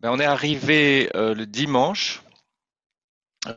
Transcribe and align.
Ben, 0.00 0.10
on 0.10 0.18
est 0.20 0.24
arrivé 0.24 1.10
euh, 1.14 1.34
le 1.34 1.46
dimanche. 1.46 2.22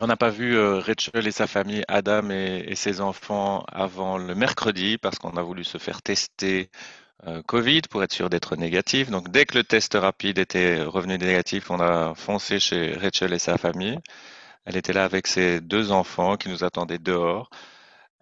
On 0.01 0.07
n'a 0.07 0.15
pas 0.17 0.29
vu 0.29 0.55
euh, 0.55 0.79
Rachel 0.79 1.27
et 1.27 1.31
sa 1.31 1.47
famille, 1.47 1.83
Adam 1.87 2.29
et, 2.29 2.63
et 2.67 2.75
ses 2.75 3.01
enfants 3.01 3.65
avant 3.71 4.17
le 4.17 4.33
mercredi 4.35 4.97
parce 4.97 5.19
qu'on 5.19 5.35
a 5.37 5.41
voulu 5.43 5.63
se 5.65 5.77
faire 5.77 6.01
tester 6.01 6.69
euh, 7.27 7.43
Covid 7.43 7.81
pour 7.89 8.03
être 8.03 8.13
sûr 8.13 8.29
d'être 8.29 8.55
négatif. 8.57 9.09
Donc 9.11 9.29
dès 9.31 9.45
que 9.45 9.57
le 9.57 9.63
test 9.65 9.95
rapide 9.95 10.39
était 10.39 10.83
revenu 10.83 11.17
négatif, 11.17 11.71
on 11.71 11.79
a 11.81 12.15
foncé 12.15 12.59
chez 12.59 12.93
Rachel 12.95 13.33
et 13.33 13.39
sa 13.39 13.57
famille. 13.57 13.99
Elle 14.65 14.77
était 14.77 14.93
là 14.93 15.05
avec 15.05 15.27
ses 15.27 15.61
deux 15.61 15.91
enfants 15.91 16.37
qui 16.37 16.49
nous 16.49 16.63
attendaient 16.65 16.99
dehors. 16.99 17.49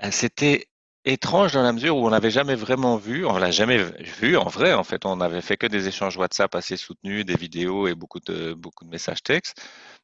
Euh, 0.04 0.10
C'était 0.12 0.68
étrange 1.06 1.54
dans 1.54 1.64
la 1.64 1.74
mesure 1.74 1.98
où 1.98 2.06
on 2.06 2.10
n'avait 2.12 2.32
jamais 2.32 2.56
vraiment 2.56 2.98
vu, 2.98 3.26
on 3.26 3.38
l'a 3.38 3.52
jamais 3.52 3.78
vu 4.22 4.38
en 4.38 4.48
vrai. 4.50 4.74
En 4.74 4.84
fait, 4.84 5.06
on 5.06 5.18
n'avait 5.18 5.42
fait 5.42 5.58
que 5.58 5.68
des 5.68 5.88
échanges 5.88 6.18
WhatsApp 6.18 6.54
assez 6.56 6.78
soutenus, 6.78 7.26
des 7.26 7.36
vidéos 7.36 7.88
et 7.88 7.96
beaucoup 7.96 8.20
de 8.20 8.54
beaucoup 8.54 8.86
de 8.86 8.90
messages 8.90 9.24
textes. 9.24 9.62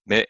Mais 0.08 0.28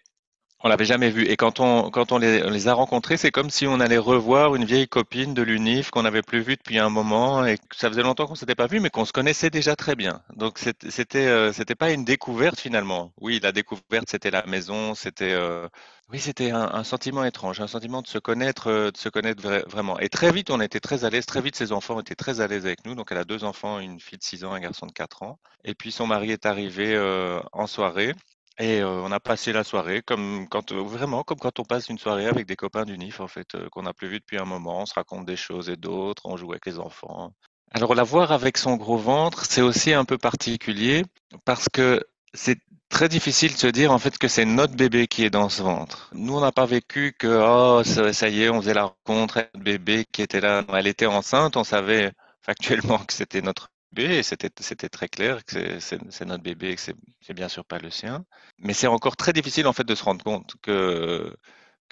on 0.64 0.70
l'avait 0.70 0.86
jamais 0.86 1.10
vu. 1.10 1.26
Et 1.28 1.38
quand 1.38 1.60
on, 1.60 1.92
quand 1.92 2.12
on 2.12 2.18
les, 2.18 2.42
les 2.50 2.68
a 2.68 2.74
rencontrés, 2.74 3.18
c'est 3.18 3.32
comme 3.32 3.50
si 3.50 3.68
on 3.68 3.80
allait 3.80 3.98
revoir 3.98 4.56
une 4.56 4.66
vieille 4.66 4.88
copine 4.88 5.34
de 5.34 5.42
l'UNIF 5.44 5.92
qu'on 5.92 6.02
n'avait 6.04 6.24
plus 6.24 6.42
vue 6.42 6.56
depuis 6.56 6.80
un 6.80 6.90
moment 6.90 7.46
et 7.46 7.58
que 7.58 7.76
ça 7.76 7.90
faisait 7.90 8.02
longtemps 8.04 8.26
qu'on 8.28 8.36
s'était 8.36 8.56
pas 8.56 8.68
vu, 8.68 8.80
mais 8.80 8.90
qu'on 8.90 9.06
se 9.06 9.14
connaissait 9.14 9.50
déjà 9.52 9.76
très 9.76 9.96
bien. 9.96 10.22
Donc 10.36 10.58
c'était, 10.58 11.28
euh, 11.28 11.54
c'était 11.54 11.76
pas 11.76 11.92
une 11.92 12.06
découverte 12.06 12.60
finalement. 12.60 13.14
Oui, 13.22 13.40
la 13.42 13.52
découverte, 13.52 14.10
c'était 14.10 14.32
la 14.32 14.46
maison, 14.48 14.96
c'était, 14.96 15.34
euh, 15.34 15.68
oui, 16.10 16.20
c'était 16.20 16.52
un, 16.52 16.84
sentiment 16.84 17.24
étrange, 17.26 17.60
un 17.60 17.68
sentiment 17.68 18.02
de 18.02 18.08
se 18.08 18.18
connaître, 18.18 18.68
euh, 18.70 18.92
de 18.92 18.98
se 18.98 19.10
connaître 19.10 19.44
vra- 19.44 19.68
vraiment. 19.70 20.00
Et 20.00 20.10
très 20.10 20.32
vite, 20.32 20.50
on 20.50 20.62
était 20.62 20.80
très 20.80 21.04
à 21.06 21.10
l'aise. 21.10 21.26
Très 21.26 21.42
vite, 21.42 21.56
ses 21.56 21.72
enfants 21.72 22.00
étaient 22.00 22.16
très 22.16 22.40
à 22.42 22.48
l'aise 22.48 22.66
avec 22.66 22.86
nous. 22.86 22.96
Donc 22.96 23.12
elle 23.12 23.18
a 23.18 23.26
deux 23.26 23.44
enfants, 23.44 23.80
une 23.80 24.00
fille 24.00 24.18
de 24.18 24.24
6 24.24 24.44
ans, 24.46 24.54
un 24.54 24.60
garçon 24.60 24.86
de 24.88 24.92
4 24.94 25.24
ans. 25.24 25.40
Et 25.66 25.76
puis 25.76 25.92
son 25.92 26.08
mari 26.08 26.32
est 26.32 26.46
arrivé 26.46 26.96
euh, 26.96 27.40
en 27.52 27.68
soirée. 27.68 28.14
Et 28.60 28.82
euh, 28.82 29.02
on 29.04 29.12
a 29.12 29.20
passé 29.20 29.54
la 29.54 29.64
soirée 29.64 30.02
comme 30.02 30.48
quand 30.50 30.72
euh, 30.72 30.82
vraiment 30.82 31.24
comme 31.24 31.38
quand 31.38 31.60
on 31.60 31.64
passe 31.64 31.90
une 31.90 32.00
soirée 32.00 32.26
avec 32.26 32.48
des 32.48 32.56
copains 32.56 32.86
du 32.86 32.98
NIF 32.98 33.20
en 33.20 33.28
fait 33.28 33.54
euh, 33.54 33.70
qu'on 33.70 33.84
n'a 33.84 33.94
plus 33.94 34.08
vu 34.08 34.20
depuis 34.20 34.40
un 34.40 34.46
moment. 34.46 34.82
On 34.82 34.86
se 34.86 34.96
raconte 34.96 35.26
des 35.26 35.36
choses 35.36 35.70
et 35.70 35.76
d'autres, 35.76 36.24
on 36.26 36.38
joue 36.38 36.52
avec 36.52 36.66
les 36.66 36.80
enfants. 36.80 37.32
Alors 37.72 37.94
la 37.94 38.04
voir 38.04 38.32
avec 38.32 38.58
son 38.58 38.76
gros 38.76 38.98
ventre, 38.98 39.46
c'est 39.46 39.62
aussi 39.62 39.94
un 39.94 40.06
peu 40.06 40.18
particulier 40.18 41.04
parce 41.46 41.70
que 41.70 42.04
c'est 42.34 42.60
très 42.90 43.10
difficile 43.10 43.54
de 43.54 43.58
se 43.58 43.68
dire 43.68 43.92
en 43.92 44.00
fait 44.00 44.18
que 44.18 44.28
c'est 44.28 44.46
notre 44.46 44.76
bébé 44.76 45.08
qui 45.08 45.24
est 45.24 45.30
dans 45.30 45.50
ce 45.50 45.62
ventre. 45.62 46.10
Nous 46.14 46.36
on 46.36 46.42
n'a 46.42 46.52
pas 46.52 46.66
vécu 46.66 47.14
que 47.18 47.28
oh 47.28 47.84
ça, 47.84 48.30
y 48.30 48.42
est 48.42 48.50
on 48.50 48.62
faisait 48.62 48.74
la 48.74 48.86
rencontre 48.86 49.48
le 49.54 49.60
bébé 49.60 50.06
qui 50.12 50.24
était 50.24 50.42
là. 50.42 50.64
Elle 50.74 50.88
était 50.88 51.06
enceinte, 51.06 51.58
on 51.58 51.64
savait 51.64 52.12
factuellement 52.42 53.00
que 53.00 53.14
c'était 53.14 53.42
notre 53.42 53.70
c'était 53.96 54.90
très 54.90 55.10
clair 55.10 55.44
que 55.46 55.80
c'est 55.80 56.26
notre 56.26 56.44
bébé 56.44 56.70
et 56.70 56.76
que 56.76 56.82
c'est 56.82 57.34
bien 57.34 57.50
sûr 57.50 57.66
pas 57.66 57.80
le 57.80 57.90
sien. 57.90 58.26
Mais 58.60 58.74
c'est 58.74 58.88
encore 58.88 59.18
très 59.18 59.34
difficile 59.34 59.68
en 59.68 59.74
fait 59.74 59.86
de 59.86 59.96
se 59.96 60.04
rendre 60.04 60.24
compte 60.24 60.56
que 60.62 61.36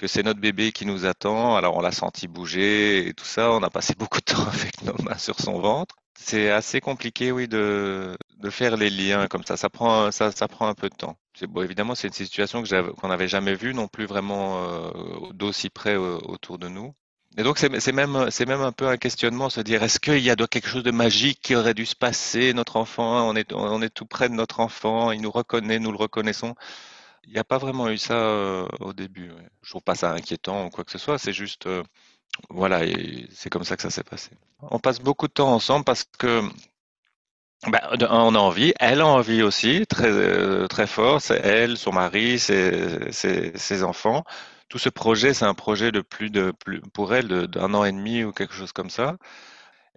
c'est 0.08 0.24
notre 0.24 0.40
bébé 0.40 0.72
qui 0.72 0.86
nous 0.86 1.06
attend. 1.06 1.56
Alors 1.56 1.78
on 1.78 1.82
l'a 1.82 1.92
senti 1.92 2.28
bouger 2.28 3.08
et 3.08 3.14
tout 3.14 3.26
ça. 3.26 3.52
On 3.52 3.64
a 3.64 3.70
passé 3.70 3.94
beaucoup 3.98 4.20
de 4.20 4.26
temps 4.26 4.48
avec 4.48 4.82
nos 4.84 4.98
mains 5.04 5.18
sur 5.18 5.40
son 5.40 5.60
ventre. 5.60 5.96
C'est 6.18 6.50
assez 6.50 6.80
compliqué, 6.80 7.32
oui, 7.32 7.48
de, 7.48 8.18
faire 8.50 8.78
les 8.78 8.90
liens 8.90 9.28
comme 9.28 9.44
ça. 9.44 9.58
Ça 9.58 9.70
prend, 9.70 10.06
un 10.06 10.74
peu 10.74 10.90
de 10.90 10.96
temps. 10.96 11.18
Évidemment, 11.62 11.94
c'est 11.96 12.08
une 12.08 12.14
situation 12.14 12.64
qu'on 12.98 13.08
n'avait 13.10 13.28
jamais 13.28 13.56
vue 13.56 13.74
non 13.74 13.88
plus 13.88 14.06
vraiment 14.06 14.64
euh, 14.64 15.32
d'aussi 15.34 15.70
près 15.70 15.96
euh, 15.96 16.18
autour 16.24 16.58
de 16.58 16.70
nous. 16.70 16.96
Et 17.38 17.44
donc 17.44 17.58
c'est 17.58 17.92
même, 17.92 18.30
même 18.48 18.62
un 18.62 18.72
peu 18.72 18.88
un 18.88 18.98
questionnement, 18.98 19.50
se 19.50 19.60
dire 19.60 19.84
est-ce 19.84 20.00
qu'il 20.00 20.20
y 20.20 20.30
a 20.30 20.36
quelque 20.36 20.70
chose 20.70 20.84
de 20.84 20.92
magique 20.92 21.42
qui 21.42 21.56
aurait 21.56 21.74
dû 21.74 21.86
se 21.86 21.96
passer? 21.96 22.54
Notre 22.54 22.78
enfant, 22.78 23.28
on 23.30 23.36
est, 23.36 23.52
on 23.54 23.82
est 23.82 23.90
tout 23.90 24.06
près 24.06 24.30
de 24.30 24.34
notre 24.34 24.62
enfant, 24.62 25.12
il 25.12 25.22
nous 25.22 25.32
reconnaît, 25.32 25.80
nous 25.80 25.92
le 25.92 25.98
reconnaissons. 25.98 26.56
Il 27.26 27.34
n'y 27.34 27.40
a 27.40 27.44
pas 27.44 27.58
vraiment 27.58 27.90
eu 27.90 27.98
ça 27.98 28.14
euh, 28.14 28.68
au 28.80 28.94
début. 28.94 29.32
ouais. 29.32 29.50
Je 29.64 29.70
trouve 29.72 29.82
pas 29.82 29.96
ça 29.96 30.12
inquiétant 30.14 30.68
ou 30.68 30.70
quoi 30.70 30.84
que 30.86 30.92
ce 30.92 30.98
soit. 30.98 31.18
C'est 31.18 31.34
juste, 31.34 31.66
euh, 31.66 31.84
voilà, 32.50 32.82
c'est 33.34 33.50
comme 33.50 33.64
ça 33.66 33.76
que 33.76 33.82
ça 33.82 33.90
s'est 33.90 34.04
passé. 34.04 34.32
On 34.62 34.80
passe 34.80 35.00
beaucoup 35.00 35.28
de 35.28 35.34
temps 35.34 35.54
ensemble 35.54 35.84
parce 35.86 36.06
que, 36.18 36.42
un, 37.66 37.72
on 38.10 38.36
a 38.36 38.40
envie, 38.40 38.74
elle 38.80 39.02
a 39.02 39.08
envie 39.08 39.42
aussi, 39.42 39.86
très 39.88 40.10
euh, 40.10 40.68
très 40.68 40.88
fort. 40.88 41.22
C'est 41.22 41.40
elle, 41.44 41.78
son 41.78 41.92
mari, 41.92 42.40
ses, 42.40 43.12
ses 43.12 43.84
enfants. 43.84 44.24
Tout 44.70 44.80
ce 44.80 44.90
projet, 44.90 45.34
c'est 45.34 45.46
un 45.46 45.54
projet 45.54 45.92
de 45.92 46.02
plus 46.02 46.30
de 46.30 46.52
plus 46.52 46.82
pour 46.94 47.14
elle 47.16 47.48
d'un 47.48 47.74
an 47.74 47.86
et 47.86 47.92
demi 47.92 48.24
ou 48.24 48.32
quelque 48.32 48.54
chose 48.54 48.72
comme 48.72 48.90
ça. 48.90 49.18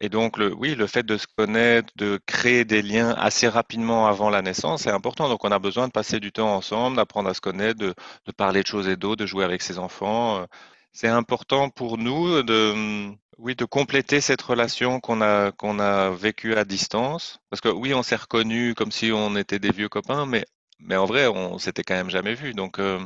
Et 0.01 0.09
donc, 0.09 0.39
le, 0.39 0.55
oui, 0.55 0.75
le 0.77 0.87
fait 0.87 1.03
de 1.05 1.17
se 1.17 1.27
connaître, 1.27 1.93
de 1.97 2.21
créer 2.27 2.65
des 2.65 2.83
liens 2.83 3.11
assez 3.19 3.49
rapidement 3.49 4.07
avant 4.07 4.31
la 4.31 4.43
naissance, 4.43 4.83
c'est 4.83 4.91
important. 4.91 5.29
Donc, 5.29 5.45
on 5.45 5.51
a 5.51 5.59
besoin 5.59 5.89
de 5.89 5.93
passer 5.93 6.21
du 6.21 6.31
temps 6.33 6.55
ensemble, 6.55 6.97
d'apprendre 6.97 7.29
à 7.31 7.35
se 7.35 7.41
connaître, 7.41 7.79
de, 7.81 7.95
de 8.27 8.33
parler 8.33 8.63
de 8.63 8.67
choses 8.69 8.89
et 8.89 8.97
d'autres, 8.97 9.23
de 9.25 9.27
jouer 9.27 9.45
avec 9.45 9.63
ses 9.63 9.79
enfants. 9.79 10.47
C'est 10.93 11.09
important 11.09 11.71
pour 11.71 11.99
nous 11.99 12.43
de, 12.43 13.09
oui, 13.39 13.55
de 13.57 13.65
compléter 13.65 14.21
cette 14.21 14.43
relation 14.43 15.01
qu'on 15.01 15.21
a, 15.21 15.53
qu'on 15.53 15.79
a 15.81 16.11
vécue 16.11 16.55
à 16.55 16.65
distance. 16.65 17.41
Parce 17.51 17.61
que 17.61 17.69
oui, 17.69 17.95
on 17.95 18.03
s'est 18.03 18.17
reconnus 18.17 18.75
comme 18.75 18.93
si 18.93 19.13
on 19.13 19.37
était 19.37 19.59
des 19.59 19.73
vieux 19.73 19.89
copains, 19.89 20.27
mais, 20.27 20.45
mais 20.79 20.97
en 20.97 21.07
vrai, 21.07 21.27
on 21.29 21.59
s'était 21.59 21.83
quand 21.85 21.95
même 21.95 22.11
jamais 22.11 22.35
vus. 22.35 22.55
Donc, 22.55 22.79
euh, 22.79 23.01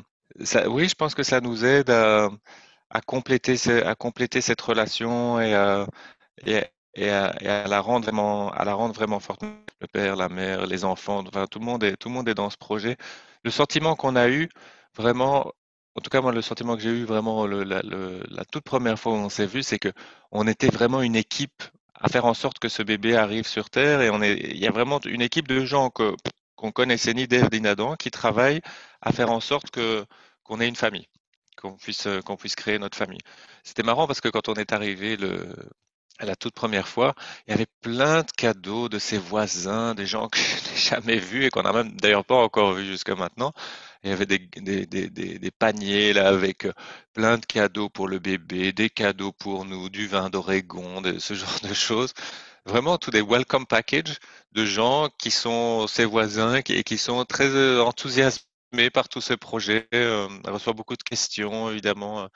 oui, 0.67 0.89
je 0.89 0.95
pense 0.95 1.15
que 1.15 1.23
ça 1.23 1.41
nous 1.41 1.65
aide 1.65 1.91
à, 1.91 2.31
compléter, 3.07 3.57
cette 3.57 4.61
relation 4.61 5.41
et 5.41 5.55
à, 5.55 5.87
la 6.97 7.81
rendre 7.81 8.07
vraiment, 8.95 9.21
forte. 9.21 9.43
Le 9.81 9.87
père, 9.89 10.17
la 10.17 10.29
mère, 10.29 10.67
les 10.67 10.85
enfants, 10.85 11.25
tout 11.25 11.59
le 11.59 11.65
monde 11.65 11.85
est, 12.29 12.35
dans 12.35 12.51
ce 12.51 12.57
projet. 12.57 12.97
Le 13.45 13.51
sentiment 13.51 13.97
qu'on 13.97 14.17
a 14.17 14.29
eu, 14.29 14.49
vraiment, 14.97 15.53
en 15.97 16.01
tout 16.01 16.11
cas, 16.11 16.21
moi, 16.21 16.33
le 16.33 16.43
sentiment 16.43 16.77
que 16.77 16.83
j'ai 16.83 16.91
eu 16.91 17.05
vraiment 17.05 17.47
la 17.47 18.45
toute 18.51 18.65
première 18.65 18.99
fois 18.99 19.13
où 19.13 19.17
on 19.17 19.29
s'est 19.29 19.47
vu, 19.47 19.63
c'est 19.63 19.79
que 19.79 19.93
on 20.31 20.47
était 20.47 20.69
vraiment 20.71 21.03
une 21.03 21.17
équipe 21.17 21.63
à 21.95 22.09
faire 22.09 22.25
en 22.25 22.35
sorte 22.35 22.59
que 22.59 22.69
ce 22.69 22.83
bébé 22.83 23.17
arrive 23.17 23.47
sur 23.47 23.71
Terre 23.71 24.01
et 24.03 24.11
on 24.11 24.21
est, 24.23 24.35
il 24.35 24.59
y 24.59 24.67
a 24.67 24.73
vraiment 24.73 25.01
une 25.05 25.23
équipe 25.23 25.47
de 25.49 25.65
gens 25.65 25.91
que, 25.91 26.15
qu'on 26.63 26.71
connaissait 26.71 27.13
ni 27.13 27.27
d'Ève 27.27 27.49
ni 27.53 27.61
qui 27.99 28.13
travaillent 28.13 28.63
à 29.01 29.13
faire 29.13 29.33
en 29.33 29.41
sorte 29.41 29.71
que, 29.71 30.07
qu'on 30.45 30.61
ait 30.61 30.69
une 30.69 30.77
famille, 30.77 31.09
qu'on 31.57 31.77
puisse, 31.77 32.07
qu'on 32.25 32.37
puisse 32.37 32.55
créer 32.55 32.79
notre 32.79 32.97
famille. 32.97 33.21
C'était 33.65 33.83
marrant 33.83 34.07
parce 34.07 34.21
que 34.21 34.29
quand 34.29 34.49
on 34.49 34.55
est 34.55 34.73
arrivé 34.73 35.17
le, 35.17 35.53
la 36.21 36.37
toute 36.37 36.55
première 36.55 36.87
fois, 36.87 37.15
il 37.47 37.51
y 37.51 37.55
avait 37.55 37.67
plein 37.81 38.23
de 38.23 38.31
cadeaux 38.31 38.89
de 38.89 39.01
ses 39.01 39.19
voisins, 39.19 39.97
des 39.97 40.07
gens 40.07 40.29
que 40.29 40.39
je 40.39 40.71
n'ai 40.71 40.77
jamais 40.77 41.19
vus 41.19 41.47
et 41.47 41.51
qu'on 41.51 41.63
n'a 41.63 41.73
même 41.73 41.97
d'ailleurs 41.97 42.25
pas 42.25 42.37
encore 42.37 42.75
vus 42.75 42.87
jusqu'à 42.87 43.17
maintenant. 43.17 43.53
Il 44.05 44.11
y 44.11 44.13
avait 44.13 44.27
des, 44.27 44.39
des, 44.39 44.87
des, 44.87 45.09
des, 45.09 45.51
paniers 45.51 46.13
là 46.13 46.29
avec 46.29 46.67
euh, 46.67 46.73
plein 47.13 47.39
de 47.39 47.47
cadeaux 47.47 47.89
pour 47.89 48.07
le 48.09 48.19
bébé, 48.21 48.73
des 48.73 48.91
cadeaux 48.91 49.33
pour 49.33 49.65
nous, 49.65 49.89
du 49.91 50.07
vin 50.07 50.31
d'Oregon, 50.31 51.03
ce 51.19 51.35
genre 51.35 51.61
de 51.69 51.75
choses. 51.75 52.15
Vraiment 52.67 52.97
tous 52.99 53.11
des 53.11 53.23
welcome 53.23 53.67
package 53.67 54.19
de 54.53 54.65
gens 54.65 55.09
qui 55.19 55.31
sont 55.31 55.87
ses 55.87 56.05
voisins 56.05 56.57
et 56.57 56.85
qui 56.85 56.99
sont 56.99 57.25
très 57.25 57.49
euh, 57.49 57.83
enthousiasmés 57.83 58.91
par 58.93 59.09
tous 59.09 59.21
ces 59.21 59.37
projets. 59.37 59.89
Euh, 59.95 60.29
elle 60.45 60.53
reçoit 60.53 60.73
beaucoup 60.73 60.97
de 60.97 61.03
questions, 61.03 61.71
évidemment. 61.71 62.29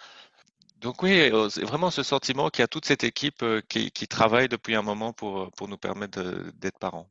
Donc 0.78 1.02
oui, 1.02 1.30
euh, 1.32 1.48
c'est 1.48 1.62
vraiment 1.64 1.90
ce 1.90 2.02
sentiment 2.02 2.50
qu'il 2.50 2.62
y 2.62 2.64
a 2.64 2.68
toute 2.68 2.84
cette 2.84 3.04
équipe 3.04 3.42
euh, 3.42 3.60
qui, 3.68 3.90
qui 3.90 4.06
travaille 4.08 4.48
depuis 4.48 4.74
un 4.74 4.82
moment 4.82 5.12
pour, 5.12 5.40
euh, 5.40 5.50
pour 5.56 5.68
nous 5.68 5.78
permettre 5.78 6.22
d'être 6.54 6.78
parents. 6.78 7.08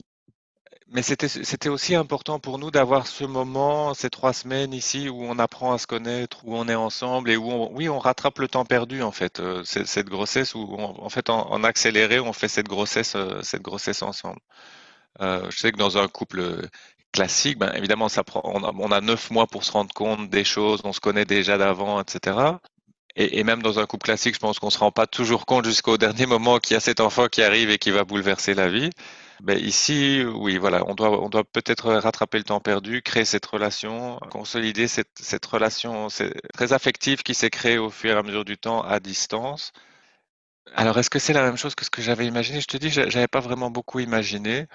Mais 0.92 1.02
c'était, 1.02 1.70
aussi 1.70 1.96
important 1.96 2.40
pour 2.40 2.60
nous 2.60 2.70
d'avoir 2.70 3.08
ce 3.08 3.24
moment, 3.24 3.94
ces 3.96 4.10
trois 4.12 4.34
semaines 4.34 4.72
ici 4.74 5.10
où 5.10 5.24
on 5.24 5.40
apprend 5.40 5.74
à 5.74 5.78
se 5.80 5.88
connaître, 5.88 6.46
où 6.46 6.56
on 6.56 6.68
est 6.68 6.76
ensemble 6.76 7.32
et 7.32 7.38
où 7.38 7.50
on, 7.52 7.72
oui, 7.74 7.90
on 7.90 7.98
rattrape 8.00 8.38
le 8.40 8.48
temps 8.48 8.66
perdu 8.66 9.02
en 9.02 9.12
fait. 9.12 9.40
Euh, 9.40 9.64
cette 9.66 10.08
grossesse 10.08 10.54
où 10.54 10.60
on- 10.78 11.04
en 11.04 11.10
fait 11.10 11.30
en, 11.32 11.64
accéléré, 11.64 12.20
on 12.20 12.34
fait 12.34 12.48
cette 12.48 12.68
grossesse, 12.68 13.16
euh, 13.16 13.42
cette 13.42 13.64
grossesse 13.64 14.04
ensemble. 14.04 14.40
Euh, 15.22 15.50
je 15.52 15.58
sais 15.60 15.72
que 15.72 15.78
dans 15.78 15.98
un 15.98 16.08
couple 16.08 16.68
classique, 17.14 17.58
ben 17.60 17.74
évidemment, 17.76 18.10
ça 18.10 18.24
prend, 18.24 18.42
on 18.46 18.92
a, 18.92 19.02
neuf 19.02 19.32
mois 19.32 19.48
pour 19.48 19.66
se 19.66 19.72
rendre 19.74 19.94
compte 19.94 20.30
des 20.30 20.44
choses, 20.46 20.82
on 20.86 20.94
se 20.94 21.00
connaît 21.02 21.26
déjà 21.26 21.58
d'avant, 21.58 22.02
etc. 22.02 22.62
Et, 23.16 23.40
et 23.40 23.44
même 23.46 23.62
dans 23.64 23.80
un 23.80 23.86
couple 23.88 24.06
classique, 24.06 24.36
je 24.36 24.40
pense 24.40 24.60
qu'on 24.60 24.70
se 24.72 24.80
rend 24.80 24.92
pas 24.92 25.08
toujours 25.08 25.46
compte 25.46 25.66
jusqu'au 25.66 25.98
dernier 26.00 26.26
moment 26.28 26.60
qu'il 26.60 26.76
y 26.76 26.78
a 26.78 26.82
cet 26.82 27.00
enfant 27.02 27.28
qui 27.28 27.44
arrive 27.44 27.70
et 27.72 27.78
qui 27.80 27.92
va 27.92 28.04
bouleverser 28.06 28.54
la 28.56 28.70
vie. 28.70 28.90
Ici, 29.48 30.24
oui, 30.26 30.58
voilà, 30.58 30.84
on 30.88 30.94
doit, 30.96 31.22
on 31.24 31.30
doit 31.30 31.44
peut-être 31.44 31.92
rattraper 31.94 32.38
le 32.38 32.44
temps 32.44 32.60
perdu, 32.62 33.02
créer 33.02 33.26
cette 33.26 33.46
relation, 33.46 34.18
consolider 34.30 34.88
cette, 34.88 35.12
cette 35.20 35.46
relation 35.46 36.08
très 36.54 36.74
affective 36.74 37.22
qui 37.24 37.34
s'est 37.36 37.50
créée 37.50 37.78
au 37.78 37.90
fur 37.90 38.12
et 38.16 38.20
à 38.20 38.24
mesure 38.24 38.46
du 38.46 38.58
temps 38.58 38.82
à 38.82 39.00
distance. 39.00 39.72
Alors, 40.76 40.98
est-ce 41.00 41.10
que 41.10 41.20
c'est 41.20 41.34
la 41.34 41.44
même 41.44 41.58
chose 41.58 41.74
que 41.76 41.86
ce 41.86 41.90
que 41.90 42.02
j'avais 42.02 42.26
imaginé? 42.28 42.60
Je 42.62 42.68
te 42.68 42.78
dis, 42.78 42.90
j'a- 42.90 43.10
j'avais 43.10 43.28
pas 43.28 43.40
vraiment 43.40 43.70
beaucoup 43.72 44.00
imaginé, 44.00 44.68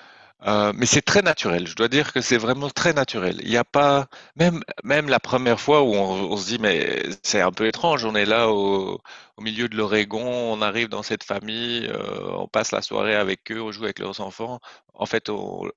euh, 0.46 0.72
mais 0.74 0.86
c'est 0.86 1.02
très 1.02 1.22
naturel. 1.22 1.66
Je 1.66 1.74
dois 1.76 1.88
dire 1.88 2.12
que 2.12 2.20
c'est 2.20 2.38
vraiment 2.38 2.70
très 2.70 2.92
naturel. 2.92 3.40
Il 3.42 3.50
n'y 3.50 3.56
a 3.56 3.64
pas, 3.64 4.08
même, 4.36 4.62
même 4.84 5.08
la 5.08 5.20
première 5.20 5.60
fois 5.60 5.82
où 5.82 5.94
on, 5.94 6.36
se 6.36 6.46
dit, 6.46 6.58
mais 6.58 7.02
c'est 7.22 7.40
un 7.40 7.52
peu 7.52 7.66
étrange. 7.66 8.04
On 8.04 8.14
est 8.14 8.24
là 8.24 8.48
au, 8.50 9.00
au 9.36 9.42
milieu 9.42 9.68
de 9.68 9.76
l'Oregon, 9.76 10.24
on 10.24 10.62
arrive 10.62 10.88
dans 10.88 11.02
cette 11.02 11.24
famille, 11.24 11.86
euh, 11.86 12.32
on 12.38 12.48
passe 12.48 12.72
la 12.72 12.82
soirée 12.82 13.16
avec 13.16 13.52
eux, 13.52 13.60
on 13.60 13.72
joue 13.72 13.84
avec 13.84 13.98
leurs 13.98 14.20
enfants. 14.20 14.60
En 14.94 15.06
fait, 15.06 15.28
on, 15.28 15.70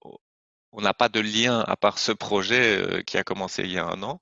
on 0.74 0.82
n'a 0.82 0.94
pas 0.94 1.10
de 1.10 1.20
lien 1.20 1.62
à 1.68 1.76
part 1.78 2.00
ce 2.00 2.12
projet 2.12 2.78
euh, 2.78 3.02
qui 3.04 3.18
a 3.18 3.24
commencé 3.24 3.64
il 3.64 3.72
y 3.72 3.78
a 3.78 3.86
un 3.86 4.02
an. 4.04 4.20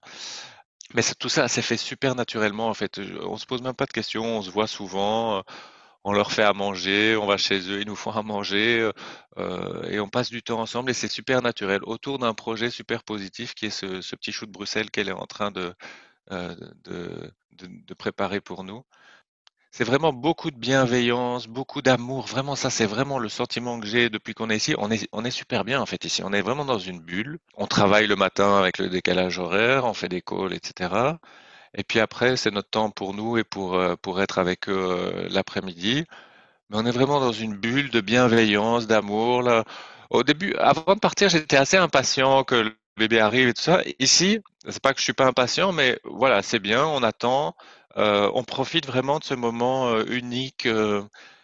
Mais 0.94 1.04
tout 1.20 1.30
ça 1.30 1.48
s'est 1.48 1.62
fait 1.62 1.78
super 1.78 2.16
naturellement 2.16 2.68
en 2.68 2.74
fait. 2.74 3.00
On 3.22 3.38
se 3.38 3.46
pose 3.46 3.62
même 3.62 3.74
pas 3.74 3.86
de 3.86 3.94
questions, 3.94 4.38
on 4.38 4.42
se 4.42 4.50
voit 4.52 4.68
souvent, 4.68 5.38
euh, 5.38 5.42
on 6.04 6.14
leur 6.14 6.32
fait 6.32 6.44
à 6.44 6.54
manger, 6.54 7.16
on 7.16 7.26
va 7.28 7.38
chez 7.38 7.60
eux, 7.70 7.82
ils 7.82 7.88
nous 7.88 7.96
font 7.96 8.12
à 8.12 8.24
manger 8.24 8.92
euh, 9.38 9.84
et 9.84 10.00
on 10.00 10.10
passe 10.10 10.30
du 10.30 10.42
temps 10.44 10.60
ensemble 10.60 10.92
et 10.92 10.94
c'est 10.94 11.08
super 11.08 11.42
naturel 11.42 11.82
autour 11.84 12.20
d'un 12.20 12.34
projet 12.34 12.70
super 12.70 13.04
positif 13.04 13.54
qui 13.56 13.68
est 13.68 13.70
ce, 13.70 14.16
petit 14.16 14.32
chou 14.32 14.46
de 14.46 14.52
Bruxelles 14.52 14.92
qu'elle 14.92 15.10
est 15.10 15.14
en 15.14 15.28
train 15.28 15.52
de, 15.52 15.74
de, 16.30 17.32
de 17.58 17.94
préparer 17.94 18.42
pour 18.42 18.64
nous. 18.64 18.84
C'est 19.74 19.86
vraiment 19.86 20.12
beaucoup 20.12 20.52
de 20.52 20.58
bienveillance, 20.58 21.48
beaucoup 21.48 21.82
d'amour. 21.82 22.26
Vraiment, 22.28 22.58
ça, 22.58 22.70
c'est 22.70 22.86
vraiment 22.86 23.20
le 23.20 23.30
sentiment 23.30 23.80
que 23.80 23.88
j'ai 23.88 24.10
depuis 24.10 24.34
qu'on 24.34 24.50
est 24.50 24.58
ici. 24.58 24.76
On 24.78 24.92
est, 24.92 25.08
on 25.14 25.24
est 25.24 25.32
super 25.32 25.64
bien, 25.64 25.80
en 25.80 25.86
fait, 25.86 26.04
ici. 26.04 26.22
On 26.26 26.34
est 26.34 26.42
vraiment 26.42 26.66
dans 26.66 26.78
une 26.78 27.00
bulle. 27.00 27.40
On 27.56 27.68
travaille 27.68 28.06
le 28.08 28.18
matin 28.18 28.58
avec 28.58 28.80
le 28.80 28.90
décalage 28.90 29.40
horaire, 29.40 29.86
on 29.86 29.94
fait 29.94 30.10
des 30.10 30.22
calls, 30.22 30.54
etc. 30.54 31.16
Et 31.76 31.84
puis 31.84 32.00
après, 32.00 32.38
c'est 32.38 32.52
notre 32.52 32.70
temps 32.70 32.90
pour 32.90 33.14
nous 33.14 33.38
et 33.38 33.44
pour, 33.44 33.76
euh, 33.76 33.96
pour 33.96 34.22
être 34.22 34.40
avec 34.40 34.70
eux 34.70 34.74
euh, 34.74 35.28
l'après-midi. 35.30 36.06
Mais 36.70 36.78
on 36.78 36.86
est 36.86 36.92
vraiment 36.92 37.20
dans 37.20 37.32
une 37.32 37.56
bulle 37.58 37.90
de 37.90 38.02
bienveillance, 38.02 38.88
d'amour. 38.88 39.50
Au 40.10 40.24
début, 40.24 40.56
avant 40.56 40.96
de 40.96 41.00
partir, 41.00 41.30
j'étais 41.30 41.58
assez 41.58 41.78
impatient 41.78 42.44
que 42.44 42.56
le 42.56 42.76
bébé 42.98 43.20
arrive 43.20 43.50
et 43.50 43.54
tout 43.54 43.62
ça. 43.62 43.82
Ici, 44.00 44.40
c'est 44.68 44.82
pas 44.82 44.94
que 44.94 45.00
je 45.00 45.04
suis 45.06 45.14
pas 45.14 45.26
impatient, 45.26 45.72
mais 45.74 46.00
voilà, 46.06 46.42
c'est 46.42 46.60
bien, 46.60 46.86
on 46.86 47.04
attend. 47.04 47.56
Euh, 47.98 48.32
on 48.36 48.44
profite 48.44 48.86
vraiment 48.88 49.20
de 49.20 49.24
ce 49.26 49.34
moment 49.34 50.00
unique 50.06 50.68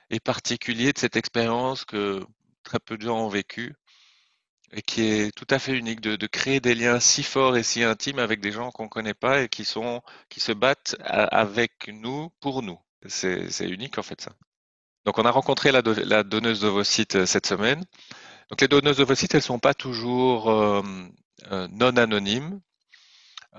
et 0.10 0.20
particulier 0.22 0.94
de 0.94 1.00
cette 1.00 1.18
expérience 1.18 1.86
que 1.86 2.24
très 2.64 2.80
peu 2.80 2.98
de 2.98 3.04
gens 3.04 3.20
ont 3.20 3.30
vécu 3.30 3.76
et 4.74 4.82
qui 4.82 5.04
est 5.04 5.36
tout 5.36 5.48
à 5.50 5.60
fait 5.60 5.74
unique 5.74 6.02
de, 6.02 6.28
créer 6.28 6.60
des 6.60 6.76
liens 6.76 7.00
si 7.00 7.24
forts 7.24 7.58
et 7.58 7.64
si 7.64 7.84
intimes 7.84 8.20
avec 8.20 8.42
des 8.42 8.52
gens 8.52 8.72
qu'on 8.72 8.84
ne 8.86 8.90
connaît 8.90 9.14
pas 9.14 9.44
et 9.44 9.50
qui 9.50 9.66
sont 9.66 10.02
qui 10.30 10.40
se 10.40 10.52
battent 10.52 10.96
avec 11.06 11.88
nous 11.88 12.30
pour 12.42 12.64
nous. 12.64 12.80
C'est 13.08 13.48
unique 13.62 13.98
en 13.98 14.04
fait 14.04 14.22
ça. 14.22 14.32
Donc 15.06 15.18
on 15.20 15.26
a 15.26 15.32
rencontré 15.32 15.72
la, 15.72 15.82
donneuse 16.24 16.62
d'ovocytes 16.62 17.26
cette 17.26 17.48
semaine. 17.48 17.86
Donc 18.50 18.62
les 18.62 18.68
donneuses 18.68 18.98
d'ovocytes, 18.98 19.36
elles 19.36 19.42
sont 19.42 19.60
pas 19.60 19.74
toujours 19.74 20.52
non 21.52 21.98
anonymes. 21.98 22.60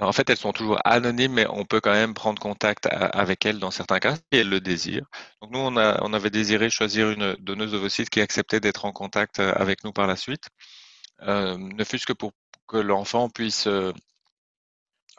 En 0.00 0.12
fait, 0.12 0.30
elles 0.30 0.36
sont 0.36 0.52
toujours 0.52 0.78
anonymes, 0.84 1.32
mais 1.32 1.46
on 1.50 1.64
peut 1.64 1.80
quand 1.80 1.92
même 1.92 2.14
prendre 2.14 2.40
contact 2.40 2.86
avec 2.86 3.44
elles 3.46 3.58
dans 3.58 3.72
certains 3.72 3.98
cas 3.98 4.14
si 4.14 4.22
elles 4.32 4.48
le 4.48 4.60
désirent. 4.60 5.06
Donc 5.42 5.50
nous, 5.50 5.58
on, 5.58 5.76
on 5.76 6.12
avait 6.12 6.30
désiré 6.30 6.70
choisir 6.70 7.10
une 7.10 7.34
donneuse 7.40 7.72
d'ovocytes 7.72 8.08
qui 8.10 8.20
acceptait 8.20 8.60
d'être 8.60 8.84
en 8.84 8.92
contact 8.92 9.40
euh, 9.40 9.52
avec 9.56 9.82
nous 9.84 9.92
par 9.92 10.06
la 10.06 10.14
suite, 10.16 10.44
euh, 10.44 10.77
ne 11.20 11.84
fût-ce 11.84 12.06
que 12.06 12.12
pour 12.12 12.32
que 12.66 12.76
l'enfant 12.76 13.28
puisse 13.30 13.66
euh, 13.66 13.92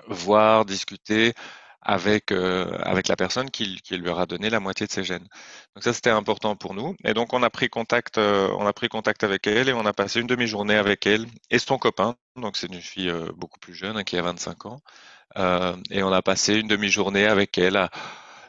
voir, 0.07 0.65
discuter 0.65 1.33
avec, 1.81 2.31
avec 2.31 3.07
la 3.07 3.15
personne 3.15 3.49
qui, 3.49 3.79
lui 3.89 4.09
aura 4.09 4.25
donné 4.25 4.49
la 4.49 4.59
moitié 4.59 4.85
de 4.85 4.91
ses 4.91 5.03
gènes. 5.03 5.27
Donc 5.75 5.83
ça, 5.83 5.93
c'était 5.93 6.09
important 6.09 6.55
pour 6.55 6.73
nous. 6.73 6.95
Et 7.05 7.13
donc, 7.13 7.33
on 7.33 7.41
a 7.41 7.49
pris 7.49 7.69
contact, 7.69 8.17
on 8.17 8.67
a 8.67 8.73
avec 9.21 9.47
elle 9.47 9.69
et 9.69 9.73
on 9.73 9.85
a 9.85 9.93
passé 9.93 10.19
une 10.19 10.27
demi-journée 10.27 10.75
avec 10.75 11.07
elle 11.07 11.25
et 11.49 11.57
son 11.57 11.77
copain 11.77 12.15
donc 12.41 12.57
c'est 12.57 12.67
une 12.67 12.81
fille 12.81 13.09
euh, 13.09 13.31
beaucoup 13.35 13.59
plus 13.59 13.73
jeune, 13.73 13.97
hein, 13.97 14.03
qui 14.03 14.17
a 14.17 14.21
25 14.21 14.65
ans. 14.65 14.81
Euh, 15.37 15.75
et 15.91 16.03
on 16.03 16.11
a 16.11 16.21
passé 16.21 16.55
une 16.55 16.67
demi-journée 16.67 17.25
avec 17.25 17.57
elle 17.57 17.77
à 17.77 17.89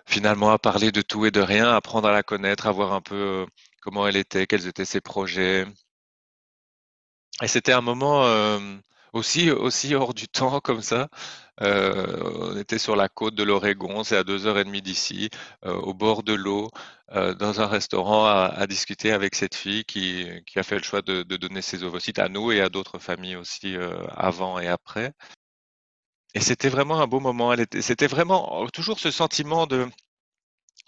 finalement 0.06 0.50
à 0.50 0.58
parler 0.58 0.92
de 0.92 1.02
tout 1.02 1.26
et 1.26 1.30
de 1.30 1.40
rien, 1.40 1.70
apprendre 1.70 2.08
à 2.08 2.12
la 2.12 2.22
connaître, 2.22 2.66
à 2.66 2.72
voir 2.72 2.92
un 2.92 3.00
peu 3.00 3.14
euh, 3.14 3.46
comment 3.82 4.06
elle 4.06 4.16
était, 4.16 4.46
quels 4.46 4.66
étaient 4.66 4.84
ses 4.84 5.00
projets. 5.00 5.66
Et 7.42 7.48
c'était 7.48 7.72
un 7.72 7.80
moment 7.80 8.24
aussi, 9.12 9.50
aussi 9.50 9.94
hors 9.94 10.14
du 10.14 10.28
temps 10.28 10.60
comme 10.60 10.82
ça. 10.82 11.08
Euh, 11.62 12.52
on 12.54 12.56
était 12.56 12.78
sur 12.78 12.96
la 12.96 13.08
côte 13.08 13.34
de 13.34 13.42
l'Oregon, 13.42 14.02
c'est 14.02 14.16
à 14.16 14.24
deux 14.24 14.46
heures 14.46 14.58
et 14.58 14.64
demie 14.64 14.82
d'ici, 14.82 15.28
euh, 15.66 15.74
au 15.74 15.92
bord 15.92 16.22
de 16.22 16.32
l'eau, 16.32 16.70
euh, 17.12 17.34
dans 17.34 17.60
un 17.60 17.66
restaurant, 17.66 18.24
à, 18.26 18.66
discuter 18.66 19.12
avec 19.12 19.34
cette 19.34 19.54
fille 19.54 19.84
qui, 19.84 20.26
a 20.56 20.62
fait 20.62 20.78
le 20.78 20.82
choix 20.82 21.02
de, 21.02 21.22
donner 21.22 21.62
ses 21.62 21.82
ovocytes 21.84 22.18
à 22.18 22.28
nous 22.28 22.52
et 22.52 22.60
à 22.60 22.68
d'autres 22.70 22.98
familles 22.98 23.36
aussi 23.36 23.76
avant 24.16 24.58
et 24.58 24.68
après. 24.68 25.12
Et 26.34 26.40
c'était 26.40 26.68
vraiment 26.68 27.00
un 27.00 27.06
beau 27.06 27.20
moment. 27.20 27.54
C'était 27.80 28.06
vraiment 28.06 28.66
toujours 28.72 29.00
ce 29.00 29.10
sentiment 29.10 29.66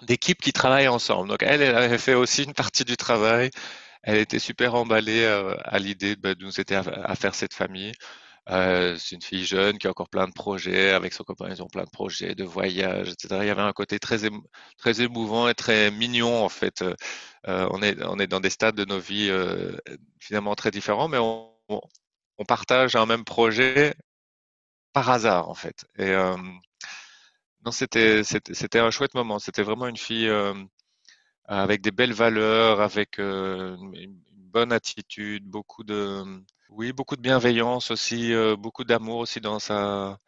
d'équipe 0.03 0.41
qui 0.41 0.53
travaille 0.53 0.89
ensemble. 0.89 1.29
Donc 1.29 1.43
elle, 1.43 1.63
elle 1.63 1.77
avait 1.77 1.99
fait 1.99 2.15
aussi 2.15 2.45
une 2.45 2.55
partie 2.55 2.85
du 2.85 2.97
travail. 2.97 3.51
Elle 4.03 4.19
était 4.19 4.39
super 4.39 4.75
emballée 4.75 5.25
à 5.27 5.79
l'idée 5.79 6.17
bah, 6.17 6.35
de 6.35 6.45
nous 6.45 6.61
aider 6.61 6.75
à 6.75 7.15
faire 7.15 7.35
cette 7.35 7.55
famille. 7.55 7.93
Euh, 8.51 8.97
c'est 8.99 9.15
une 9.15 9.23
fille 9.23 9.45
jeune 9.45 9.79
qui 9.79 9.87
a 9.87 9.91
encore 9.91 10.09
plein 10.09 10.27
de 10.27 10.33
projets. 10.33 10.91
Avec 10.91 11.13
son 11.13 11.25
copain, 11.25 11.49
ils 11.51 11.63
ont 11.63 11.69
plein 11.69 11.85
de 11.85 11.91
projets, 11.91 12.35
de 12.35 12.45
voyages, 12.45 13.11
etc. 13.11 13.39
Il 13.43 13.47
y 13.47 13.51
avait 13.51 13.63
un 13.63 13.73
côté 13.73 13.99
très, 13.99 14.19
très 14.79 15.01
émouvant 15.01 15.49
et 15.49 15.55
très 15.55 15.91
mignon, 15.91 16.45
en 16.45 16.49
fait. 16.49 16.83
Euh, 16.83 17.69
on, 17.71 17.83
est, 17.83 18.03
on 18.05 18.19
est 18.19 18.27
dans 18.27 18.41
des 18.41 18.51
stades 18.51 18.75
de 18.77 18.85
nos 18.85 18.99
vies 18.99 19.29
euh, 19.31 19.77
finalement 20.19 20.55
très 20.55 20.71
différents, 20.71 21.09
mais 21.09 21.19
on, 21.19 21.51
partage 22.49 22.97
un 22.97 23.07
même 23.07 23.25
projet 23.25 23.95
par 24.93 25.09
hasard, 25.11 25.49
en 25.49 25.55
fait. 25.55 25.85
Et 25.97 26.11
euh, 26.11 26.37
non, 27.65 27.71
c'était 27.71 28.23
un 28.79 28.91
chouette 28.91 29.15
moment. 29.15 29.39
C'était 29.39 29.63
vraiment 29.63 29.87
une 29.87 29.97
fille 29.97 30.29
avec 31.47 31.83
des 31.83 31.91
belles 31.93 32.13
valeurs, 32.13 32.81
avec 32.81 33.19
une, 33.19 33.95
une 33.95 34.21
bonne 34.53 34.73
attitude, 34.73 35.45
beaucoup 35.45 35.85
de 35.85 36.25
oui, 36.73 36.93
beaucoup 36.93 37.17
de 37.17 37.23
bienveillance 37.23 37.91
aussi, 37.91 38.33
euh, 38.33 38.57
beaucoup 38.57 38.85
d'amour 38.85 39.19
aussi 39.19 39.41
dans 39.41 39.59
sa 39.59 40.19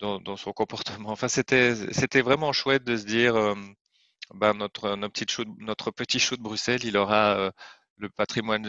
dans, 0.00 0.36
son 0.36 0.52
comportement. 0.52 1.10
Enfin, 1.10 1.28
c'était 1.28 2.22
vraiment 2.22 2.52
chouette 2.52 2.84
de 2.84 2.96
se 2.96 3.04
dire, 3.04 3.36
euh, 3.36 3.54
ben, 4.34 4.54
notre 4.54 4.96
notre 4.96 5.12
petit 5.12 5.32
chou, 5.32 5.44
notre 5.58 5.90
petit 5.92 6.18
chou 6.18 6.36
de 6.36 6.42
Bruxelles, 6.42 6.84
il 6.84 6.96
aura 6.96 7.36
euh, 7.38 7.50
le 7.98 8.08
patrimoine 8.10 8.68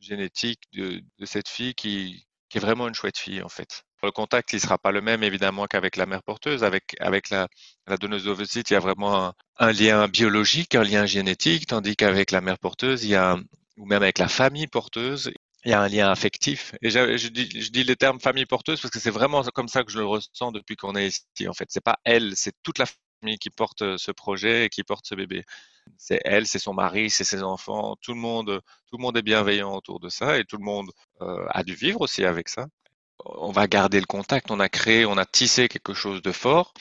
génétique 0.00 0.60
de 0.72 1.02
cette 1.26 1.48
fille 1.48 1.74
qui 1.74 2.27
qui 2.48 2.58
est 2.58 2.60
vraiment 2.60 2.88
une 2.88 2.94
chouette 2.94 3.18
fille 3.18 3.42
en 3.42 3.48
fait. 3.48 3.84
Le 4.02 4.10
contact, 4.12 4.52
il 4.52 4.60
sera 4.60 4.78
pas 4.78 4.92
le 4.92 5.00
même 5.00 5.22
évidemment 5.22 5.66
qu'avec 5.66 5.96
la 5.96 6.06
mère 6.06 6.22
porteuse. 6.22 6.62
Avec 6.64 6.94
avec 7.00 7.30
la, 7.30 7.48
la 7.86 7.96
donneuse 7.96 8.24
d'ovocytes, 8.24 8.70
il 8.70 8.74
y 8.74 8.76
a 8.76 8.80
vraiment 8.80 9.34
un, 9.58 9.72
lien 9.72 10.08
biologique, 10.08 10.74
un 10.74 10.84
lien 10.84 11.06
génétique, 11.06 11.66
tandis 11.66 11.96
qu'avec 11.96 12.30
la 12.30 12.40
mère 12.40 12.58
porteuse, 12.58 13.04
il 13.04 13.10
y 13.10 13.14
a 13.16 13.36
ou 13.76 13.86
même 13.86 14.02
avec 14.02 14.18
la 14.18 14.28
famille 14.28 14.66
porteuse, 14.66 15.30
il 15.64 15.70
y 15.70 15.74
a 15.74 15.80
un 15.80 15.88
lien 15.88 16.10
affectif. 16.10 16.74
Et 16.82 16.90
je, 16.90 17.28
dis, 17.28 17.48
je 17.60 17.70
dis 17.70 17.84
le 17.84 17.96
terme 17.96 18.20
famille 18.20 18.46
porteuse 18.46 18.80
parce 18.80 18.92
que 18.92 19.00
c'est 19.00 19.10
vraiment 19.10 19.42
comme 19.54 19.68
ça 19.68 19.84
que 19.84 19.90
je 19.92 19.98
le 19.98 20.06
ressens 20.06 20.52
depuis 20.52 20.76
qu'on 20.76 20.94
est 20.96 21.08
ici. 21.08 21.48
En 21.48 21.54
fait, 21.54 21.66
c'est 21.68 21.82
pas 21.82 21.98
elle, 22.04 22.36
c'est 22.36 22.52
toute 22.62 22.78
la 22.78 22.86
qui 23.40 23.50
porte 23.50 23.96
ce 23.96 24.12
projet 24.12 24.66
et 24.66 24.68
qui 24.68 24.84
porte 24.84 25.06
ce 25.06 25.14
bébé. 25.14 25.44
C'est 25.96 26.20
elle, 26.24 26.46
c'est 26.46 26.58
son 26.58 26.74
mari, 26.74 27.10
c'est 27.10 27.24
ses 27.24 27.42
enfants. 27.42 27.96
Tout 28.02 28.14
le 28.14 28.20
monde, 28.20 28.60
tout 28.90 28.96
le 28.96 29.02
monde 29.02 29.16
est 29.16 29.22
bienveillant 29.22 29.74
autour 29.74 30.00
de 30.00 30.08
ça 30.08 30.38
et 30.38 30.44
tout 30.44 30.56
le 30.56 30.64
monde 30.64 30.90
a 31.20 31.62
dû 31.64 31.74
vivre 31.74 32.00
aussi 32.00 32.24
avec 32.24 32.48
ça. 32.48 32.66
On 33.24 33.50
va 33.52 33.66
garder 33.66 34.00
le 34.00 34.06
contact. 34.06 34.50
On 34.50 34.60
a 34.60 34.68
créé, 34.68 35.06
on 35.06 35.16
a 35.18 35.24
tissé 35.26 35.68
quelque 35.68 35.94
chose 35.94 36.22
de 36.22 36.32
fort. 36.32 36.72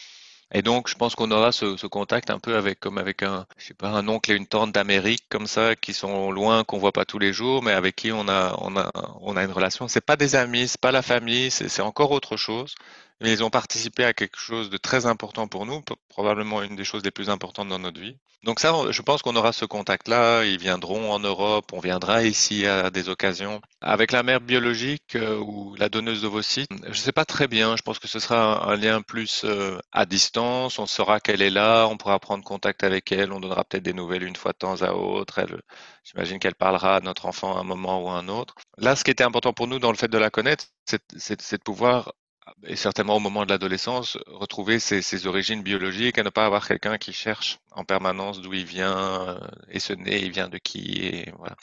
Et 0.53 0.61
donc, 0.61 0.87
je 0.87 0.95
pense 0.95 1.13
qu'on 1.15 1.29
aura 1.31 1.51
ce, 1.51 1.75
ce, 1.75 1.87
contact 1.87 2.29
un 2.29 2.39
peu 2.39 2.55
avec, 2.55 2.79
comme 2.79 2.97
avec 2.97 3.21
un, 3.21 3.45
je 3.57 3.65
sais 3.65 3.73
pas, 3.73 3.89
un 3.89 4.07
oncle 4.07 4.31
et 4.31 4.35
une 4.35 4.47
tante 4.47 4.71
d'Amérique 4.71 5.25
comme 5.29 5.45
ça, 5.45 5.75
qui 5.75 5.93
sont 5.93 6.31
loin, 6.31 6.63
qu'on 6.63 6.77
voit 6.77 6.93
pas 6.93 7.03
tous 7.03 7.19
les 7.19 7.33
jours, 7.33 7.61
mais 7.63 7.73
avec 7.73 7.97
qui 7.97 8.13
on 8.13 8.29
a, 8.29 8.55
on 8.59 8.77
a, 8.77 8.89
on 9.21 9.35
a 9.35 9.43
une 9.43 9.51
relation. 9.51 9.89
C'est 9.89 9.99
pas 10.05 10.15
des 10.15 10.35
amis, 10.35 10.69
c'est 10.69 10.79
pas 10.79 10.93
la 10.93 11.01
famille, 11.01 11.51
c'est 11.51 11.81
encore 11.81 12.11
autre 12.11 12.37
chose. 12.37 12.75
Mais 13.21 13.31
ils 13.31 13.43
ont 13.43 13.49
participé 13.49 14.03
à 14.03 14.13
quelque 14.13 14.37
chose 14.37 14.69
de 14.69 14.77
très 14.77 15.05
important 15.05 15.47
pour 15.47 15.65
nous, 15.65 15.81
probablement 16.09 16.61
une 16.61 16.75
des 16.75 16.83
choses 16.83 17.03
les 17.03 17.11
plus 17.11 17.29
importantes 17.29 17.69
dans 17.69 17.79
notre 17.79 17.99
vie. 17.99 18.17
Donc 18.43 18.59
ça, 18.59 18.73
je 18.91 19.01
pense 19.01 19.23
qu'on 19.23 19.35
aura 19.35 19.51
ce 19.51 19.65
contact-là. 19.65 20.45
Ils 20.45 20.59
viendront 20.59 21.11
en 21.11 21.19
Europe, 21.19 21.73
on 21.73 21.79
viendra 21.79 22.23
ici 22.23 22.65
à 22.67 22.91
des 22.91 23.09
occasions. 23.09 23.61
Avec 23.81 24.11
la 24.11 24.23
mère 24.23 24.41
biologique 24.41 25.15
euh, 25.15 25.37
ou 25.37 25.75
la 25.75 25.89
donneuse 25.89 26.21
d'ovocytes, 26.21 26.69
je 26.83 26.89
ne 26.89 26.93
sais 26.93 27.11
pas 27.11 27.25
très 27.25 27.47
bien. 27.47 27.75
Je 27.75 27.81
pense 27.81 27.99
que 27.99 28.07
ce 28.07 28.19
sera 28.19 28.69
un, 28.69 28.75
lien 28.75 29.01
plus 29.01 29.41
euh, 29.43 29.79
à 29.91 30.05
distance. 30.05 30.77
On 30.77 30.85
saura 30.85 31.19
qu'elle 31.19 31.41
est 31.41 31.49
là, 31.49 31.87
on 31.87 31.97
pourra 31.97 32.19
prendre 32.19 32.43
contact 32.43 32.83
avec 32.83 33.11
elle, 33.11 33.31
on 33.33 33.39
donnera 33.39 33.63
peut-être 33.63 33.83
des 33.83 33.93
nouvelles 33.93 34.23
une 34.23 34.35
fois 34.35 34.53
de 34.53 34.57
temps 34.59 34.81
à 34.81 34.91
autre. 34.93 35.41
J'imagine 36.03 36.39
qu'elle 36.39 36.55
parlera 36.55 36.97
à 36.97 36.99
notre 37.01 37.25
enfant 37.25 37.57
à 37.57 37.61
un 37.61 37.63
moment 37.63 38.03
ou 38.03 38.09
à 38.09 38.13
un 38.13 38.27
autre. 38.27 38.53
Là, 38.77 38.95
ce 38.95 39.03
qui 39.03 39.11
était 39.11 39.23
important 39.23 39.51
pour 39.53 39.67
nous 39.67 39.79
dans 39.79 39.91
le 39.91 39.97
fait 39.97 40.09
de 40.09 40.17
la 40.17 40.29
connaître, 40.29 40.65
c'est 40.85 41.57
de 41.57 41.63
pouvoir 41.63 42.13
et 42.65 42.75
certainement 42.75 43.15
au 43.15 43.19
moment 43.19 43.45
de 43.45 43.49
l'adolescence, 43.49 44.17
retrouver 44.27 44.79
ses, 44.79 45.27
origines 45.27 45.61
biologiques 45.63 46.17
et 46.17 46.23
ne 46.23 46.29
pas 46.29 46.45
avoir 46.45 46.67
quelqu'un 46.67 46.97
qui 46.97 47.13
cherche 47.13 47.59
en 47.71 47.83
permanence 47.83 48.41
d'où 48.41 48.53
il 48.53 48.65
vient 48.65 48.97
euh, 48.97 49.39
et 49.69 49.79
ce 49.79 49.93
né, 49.93 50.19
il 50.19 50.31
vient 50.31 50.49
de 50.49 50.57
qui 50.57 50.99
et 51.05 51.31
voilà. 51.37 51.55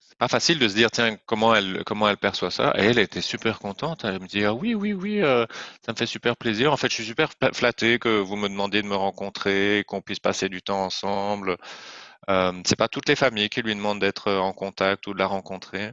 C'est 0.00 0.18
pas 0.18 0.28
facile 0.28 0.58
de 0.60 0.68
se 0.68 0.74
dire 0.74 0.90
tiens 0.90 1.16
comment 1.26 1.54
elle 1.54 1.82
comment 1.84 2.08
elle 2.08 2.16
perçoit 2.16 2.52
ça. 2.52 2.72
Et 2.78 2.84
elle 2.84 3.00
était 3.00 3.20
super 3.20 3.58
contente. 3.58 4.04
Elle 4.04 4.20
me 4.20 4.28
dit 4.28 4.44
ah 4.44 4.54
oui 4.54 4.74
oui 4.74 4.92
oui 4.92 5.20
euh, 5.22 5.44
ça 5.84 5.92
me 5.92 5.96
fait 5.96 6.06
super 6.06 6.36
plaisir. 6.36 6.72
En 6.72 6.76
fait 6.76 6.88
je 6.88 6.94
suis 6.94 7.04
super 7.04 7.30
flatté 7.52 7.98
que 7.98 8.20
vous 8.20 8.36
me 8.36 8.48
demandiez 8.48 8.82
de 8.82 8.86
me 8.86 8.94
rencontrer, 8.94 9.84
qu'on 9.88 10.00
puisse 10.02 10.20
passer 10.20 10.48
du 10.48 10.62
temps 10.62 10.84
ensemble. 10.84 11.56
Euh, 12.30 12.52
c'est 12.64 12.76
pas 12.76 12.88
toutes 12.88 13.08
les 13.08 13.16
familles 13.16 13.48
qui 13.48 13.62
lui 13.62 13.74
demandent 13.74 14.00
d'être 14.00 14.32
en 14.32 14.52
contact 14.52 15.06
ou 15.06 15.14
de 15.14 15.18
la 15.18 15.26
rencontrer. 15.26 15.92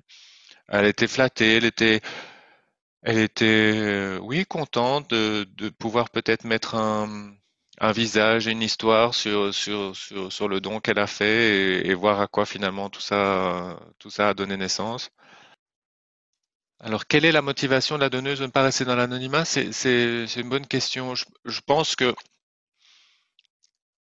Elle 0.67 0.85
était 0.85 1.07
flattée, 1.07 1.57
elle 1.57 1.65
était, 1.65 2.01
elle 3.03 3.17
était, 3.17 3.45
euh, 3.75 4.19
oui, 4.19 4.45
contente 4.45 5.09
de, 5.09 5.69
pouvoir 5.69 6.09
peut-être 6.09 6.43
mettre 6.45 6.75
un, 6.75 7.33
un 7.79 7.91
visage 7.91 8.47
et 8.47 8.51
une 8.51 8.61
histoire 8.61 9.15
sur, 9.15 9.53
sur, 9.53 9.95
sur, 9.95 10.47
le 10.47 10.61
don 10.61 10.79
qu'elle 10.79 10.99
a 10.99 11.07
fait 11.07 11.85
et, 11.87 11.93
voir 11.95 12.21
à 12.21 12.27
quoi 12.27 12.45
finalement 12.45 12.89
tout 12.89 13.01
ça, 13.01 13.79
tout 13.99 14.09
ça 14.09 14.29
a 14.29 14.33
donné 14.33 14.57
naissance. 14.57 15.09
Alors, 16.79 17.05
quelle 17.07 17.25
est 17.25 17.31
la 17.31 17.41
motivation 17.43 17.95
de 17.95 18.01
la 18.01 18.09
donneuse 18.09 18.39
de 18.39 18.45
ne 18.45 18.51
pas 18.51 18.63
rester 18.63 18.85
dans 18.85 18.95
l'anonymat? 18.95 19.45
C'est 19.45 20.25
une 20.35 20.49
bonne 20.49 20.67
question. 20.67 21.15
Je, 21.15 21.25
je 21.45 21.61
pense 21.61 21.95
que 21.95 22.13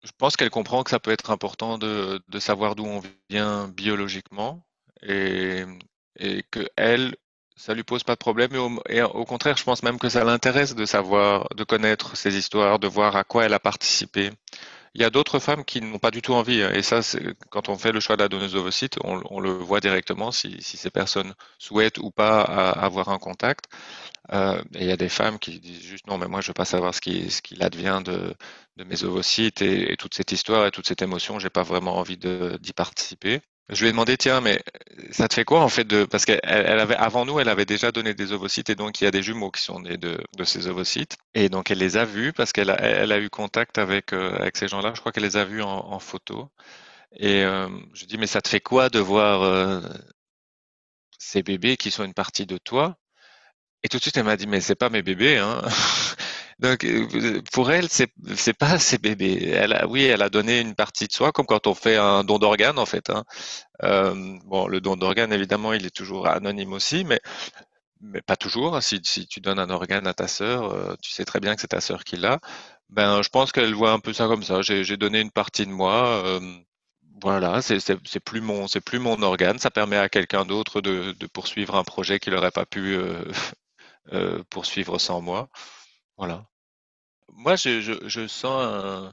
Je 0.04 0.12
pense 0.18 0.36
qu'elle 0.36 0.50
comprend 0.50 0.84
que 0.84 0.90
ça 0.92 1.00
peut 1.00 1.12
être 1.12 1.32
important 1.32 1.78
de, 1.78 2.22
de 2.28 2.40
savoir 2.40 2.76
d'où 2.76 2.86
on 2.86 3.02
vient 3.30 3.68
biologiquement 3.70 4.66
et, 5.02 5.64
et 6.18 6.44
que 6.52 6.68
elle, 6.76 7.16
ça 7.64 7.74
lui 7.74 7.84
pose 7.84 8.04
pas 8.04 8.14
de 8.16 8.20
problème. 8.20 8.52
Et 8.90 9.02
au, 9.02 9.24
contraire, 9.26 9.56
je 9.56 9.64
pense 9.64 9.84
même 9.84 9.98
que 9.98 10.10
ça 10.10 10.26
l'intéresse 10.26 10.76
de 10.76 10.86
savoir, 10.86 11.48
de 11.56 11.64
connaître 11.64 12.18
ces 12.18 12.36
histoires, 12.36 12.78
de 12.78 12.88
voir 12.88 13.16
à 13.16 13.24
quoi 13.24 13.46
elle 13.46 13.54
a 13.54 13.60
participé. 13.60 14.32
Il 14.96 15.02
y 15.02 15.06
a 15.06 15.10
d'autres 15.10 15.40
femmes 15.40 15.64
qui 15.64 15.80
n'ont 15.82 15.98
pas 15.98 16.12
du 16.12 16.22
tout 16.22 16.34
envie. 16.34 16.62
hein, 16.62 16.72
Et 16.74 16.82
ça, 16.84 17.00
quand 17.50 17.70
on 17.70 17.78
fait 17.78 17.94
le 17.94 18.02
choix 18.02 18.18
de 18.18 18.24
la 18.24 18.28
donneuse 18.28 18.54
d'ovocytes, 18.54 18.98
on, 19.06 19.22
on 19.30 19.40
le 19.40 19.52
voit 19.52 19.80
directement 19.80 20.32
si, 20.32 20.62
ces 20.62 20.90
personnes 20.92 21.34
souhaitent 21.58 22.00
ou 22.00 22.12
pas 22.12 22.42
avoir 22.42 23.10
un 23.10 23.18
contact. 23.18 23.66
Euh, 24.34 24.62
il 24.74 24.84
y 24.86 24.92
a 24.92 24.98
des 24.98 25.10
femmes 25.10 25.40
qui 25.40 25.60
disent 25.60 25.82
juste 25.84 26.08
non, 26.08 26.18
mais 26.18 26.28
moi 26.28 26.42
je 26.42 26.48
veux 26.50 26.54
pas 26.54 26.66
savoir 26.66 26.94
ce 26.94 27.02
qui, 27.02 27.32
ce 27.32 27.42
qu'il 27.42 27.64
advient 27.64 28.02
de, 28.06 28.36
mes 28.86 29.04
ovocytes 29.04 29.62
et, 29.62 29.94
et 29.94 29.98
toute 29.98 30.14
cette 30.16 30.32
histoire 30.34 30.66
et 30.68 30.72
toute 30.72 30.88
cette 30.88 31.02
émotion, 31.02 31.40
j'ai 31.40 31.50
pas 31.50 31.64
vraiment 31.64 31.98
envie 31.98 32.18
d'y 32.18 32.74
participer. 32.74 33.42
Je 33.70 33.82
lui 33.82 33.88
ai 33.90 33.92
demandé, 33.92 34.18
tiens, 34.18 34.42
mais 34.42 34.62
ça 35.12 35.28
te 35.28 35.34
fait 35.36 35.46
quoi 35.46 35.62
en 35.62 35.70
fait 35.70 35.86
de 35.86 36.06
parce 36.06 36.26
qu'elle 36.26 36.42
elle 36.44 36.80
avait 36.80 36.96
avant 36.96 37.26
nous, 37.26 37.40
elle 37.40 37.50
avait 37.50 37.66
déjà 37.66 37.92
donné 37.92 38.14
des 38.14 38.32
ovocytes 38.34 38.70
et 38.70 38.76
donc 38.76 39.00
il 39.02 39.06
y 39.06 39.08
a 39.08 39.12
des 39.12 39.24
jumeaux 39.24 39.52
qui 39.52 39.62
sont 39.62 39.80
nés 39.80 39.98
de, 39.98 40.18
ces 40.44 40.68
ovocytes 40.68 41.18
et 41.34 41.50
donc 41.50 41.72
elle 41.72 41.78
les 41.80 41.96
a 41.98 42.06
vus 42.06 42.34
parce 42.34 42.52
qu'elle 42.52 42.70
a, 42.70 42.76
elle 42.82 43.12
a 43.12 43.20
eu 43.20 43.30
contact 43.30 43.78
avec 43.78 44.14
euh, 44.14 44.36
avec 44.38 44.58
ces 44.58 44.68
gens-là. 44.68 44.94
Je 44.96 45.00
crois 45.00 45.12
qu'elle 45.14 45.24
les 45.24 45.38
a 45.38 45.46
vus 45.46 45.62
en, 45.64 45.70
en 45.70 46.00
photo 46.00 46.50
et 47.18 47.44
euh, 47.44 47.70
je 47.94 48.02
lui 48.02 48.08
dis 48.08 48.18
mais 48.18 48.28
ça 48.28 48.42
te 48.42 48.50
fait 48.50 48.62
quoi 48.62 48.90
de 48.90 49.00
voir 49.00 49.44
euh, 49.44 49.82
ces 51.18 51.44
bébés 51.44 51.78
qui 51.78 51.92
sont 51.92 52.04
une 52.04 52.14
partie 52.14 52.46
de 52.46 52.58
toi? 52.58 52.98
Et 53.84 53.90
tout 53.90 53.98
de 53.98 54.02
suite, 54.02 54.18
elle 54.18 54.24
m'a 54.24 54.38
dit, 54.38 54.48
mais 54.48 54.62
c'est 54.62 54.76
pas 54.76 54.90
mes 54.90 55.02
bébés, 55.02 55.38
hein. 55.38 55.62
Donc, 56.60 56.84
euh, 56.86 57.42
pour 57.52 57.72
elle, 57.72 57.90
c'est 57.90 58.12
c'est 58.36 58.54
pas 58.54 58.80
ses 58.80 58.98
bébés. 58.98 59.50
Elle 59.50 59.74
a, 59.74 59.88
oui, 59.88 60.04
elle 60.04 60.22
a 60.22 60.30
donné 60.30 60.60
une 60.62 60.76
partie 60.76 61.08
de 61.08 61.14
soi, 61.14 61.32
comme 61.32 61.46
quand 61.46 61.68
on 61.68 61.74
fait 61.74 61.98
un 61.98 62.24
don 62.24 62.40
d'organe, 62.40 62.80
en 62.80 62.86
fait, 62.86 63.10
hein. 63.10 63.24
Euh, 63.84 64.38
bon, 64.46 64.68
le 64.68 64.82
don 64.82 64.96
d'organe, 64.98 65.34
évidemment, 65.34 65.74
il 65.74 65.86
est 65.86 65.96
toujours 65.96 66.28
anonyme 66.28 66.74
aussi, 66.74 67.04
mais 67.06 67.20
mais 68.02 68.22
pas 68.22 68.36
toujours. 68.38 68.82
Si 68.84 69.02
si 69.04 69.28
tu 69.28 69.42
donnes 69.42 69.60
un 69.60 69.70
organe 69.70 70.08
à 70.08 70.14
ta 70.14 70.28
sœur, 70.28 70.74
euh, 70.74 70.96
tu 71.02 71.12
sais 71.12 71.26
très 71.26 71.40
bien 71.40 71.56
que 71.56 71.62
c'est 71.62 71.68
ta 71.70 71.82
sœur 71.82 72.04
qui 72.04 72.18
l'a. 72.18 72.40
Ben, 72.90 73.22
je 73.24 73.30
pense 73.30 73.52
qu'elle 73.52 73.74
voit 73.74 73.92
un 73.94 74.00
peu 74.00 74.14
ça 74.14 74.28
comme 74.28 74.44
ça. 74.44 74.62
J'ai 74.62 74.98
donné 74.98 75.22
une 75.22 75.32
partie 75.32 75.66
de 75.66 75.72
moi. 75.72 76.24
voilà, 77.22 77.62
c'est 77.62 78.20
plus 78.20 78.42
mon 78.42 78.68
c'est 78.68 78.82
plus 78.82 79.00
mon 79.00 79.22
organe. 79.22 79.60
Ça 79.60 79.72
permet 79.72 79.98
à 79.98 80.10
quelqu'un 80.10 80.46
d'autre 80.46 80.82
de 80.82 81.28
poursuivre 81.28 81.76
un 81.76 81.84
projet 81.84 82.20
qu'il 82.20 82.34
n'aurait 82.34 82.52
pas 82.52 82.66
pu 82.66 82.98
poursuivre 84.50 85.00
sans 85.00 85.22
moi. 85.22 85.50
Voilà. 86.18 86.46
Moi, 87.34 87.56
je, 87.56 87.82
je, 87.82 87.94
je 88.08 88.28
sens 88.28 89.12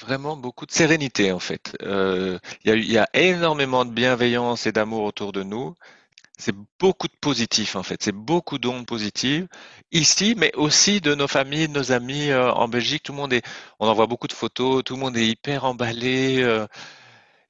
vraiment 0.00 0.36
beaucoup 0.36 0.66
de 0.66 0.72
sérénité, 0.72 1.32
en 1.32 1.38
fait. 1.40 1.76
Euh, 1.82 2.38
Il 2.64 2.70
y 2.70 2.72
a, 2.72 2.76
eu- 2.76 2.80
il 2.82 2.92
y 2.92 2.98
a 2.98 3.08
énormément 3.14 3.84
de 3.84 3.92
bienveillance 3.92 4.66
et 4.66 4.72
d'amour 4.72 5.04
autour 5.04 5.32
de 5.32 5.42
nous. 5.42 5.74
C'est 6.38 6.56
beaucoup 6.80 7.08
de 7.08 7.16
positif, 7.20 7.76
en 7.76 7.82
fait. 7.84 8.02
C'est 8.02 8.12
beaucoup 8.12 8.58
d'ondes 8.58 8.86
positives 8.86 9.48
ici, 9.92 10.34
mais 10.38 10.52
aussi 10.56 11.00
de 11.00 11.14
nos 11.14 11.28
familles, 11.28 11.68
de 11.68 11.74
nos 11.74 11.92
amis 11.92 12.30
euh, 12.30 12.52
en 12.52 12.68
Belgique. 12.68 13.04
Tout 13.04 13.12
le 13.12 13.18
monde 13.18 13.32
est, 13.34 13.44
on 13.80 13.88
envoie 13.88 14.06
beaucoup 14.08 14.28
de 14.28 14.34
photos, 14.34 14.84
tout 14.84 14.94
le 14.96 15.00
monde 15.00 15.16
est 15.18 15.28
hyper 15.28 15.64
emballé, 15.64 16.42
euh, 16.42 16.66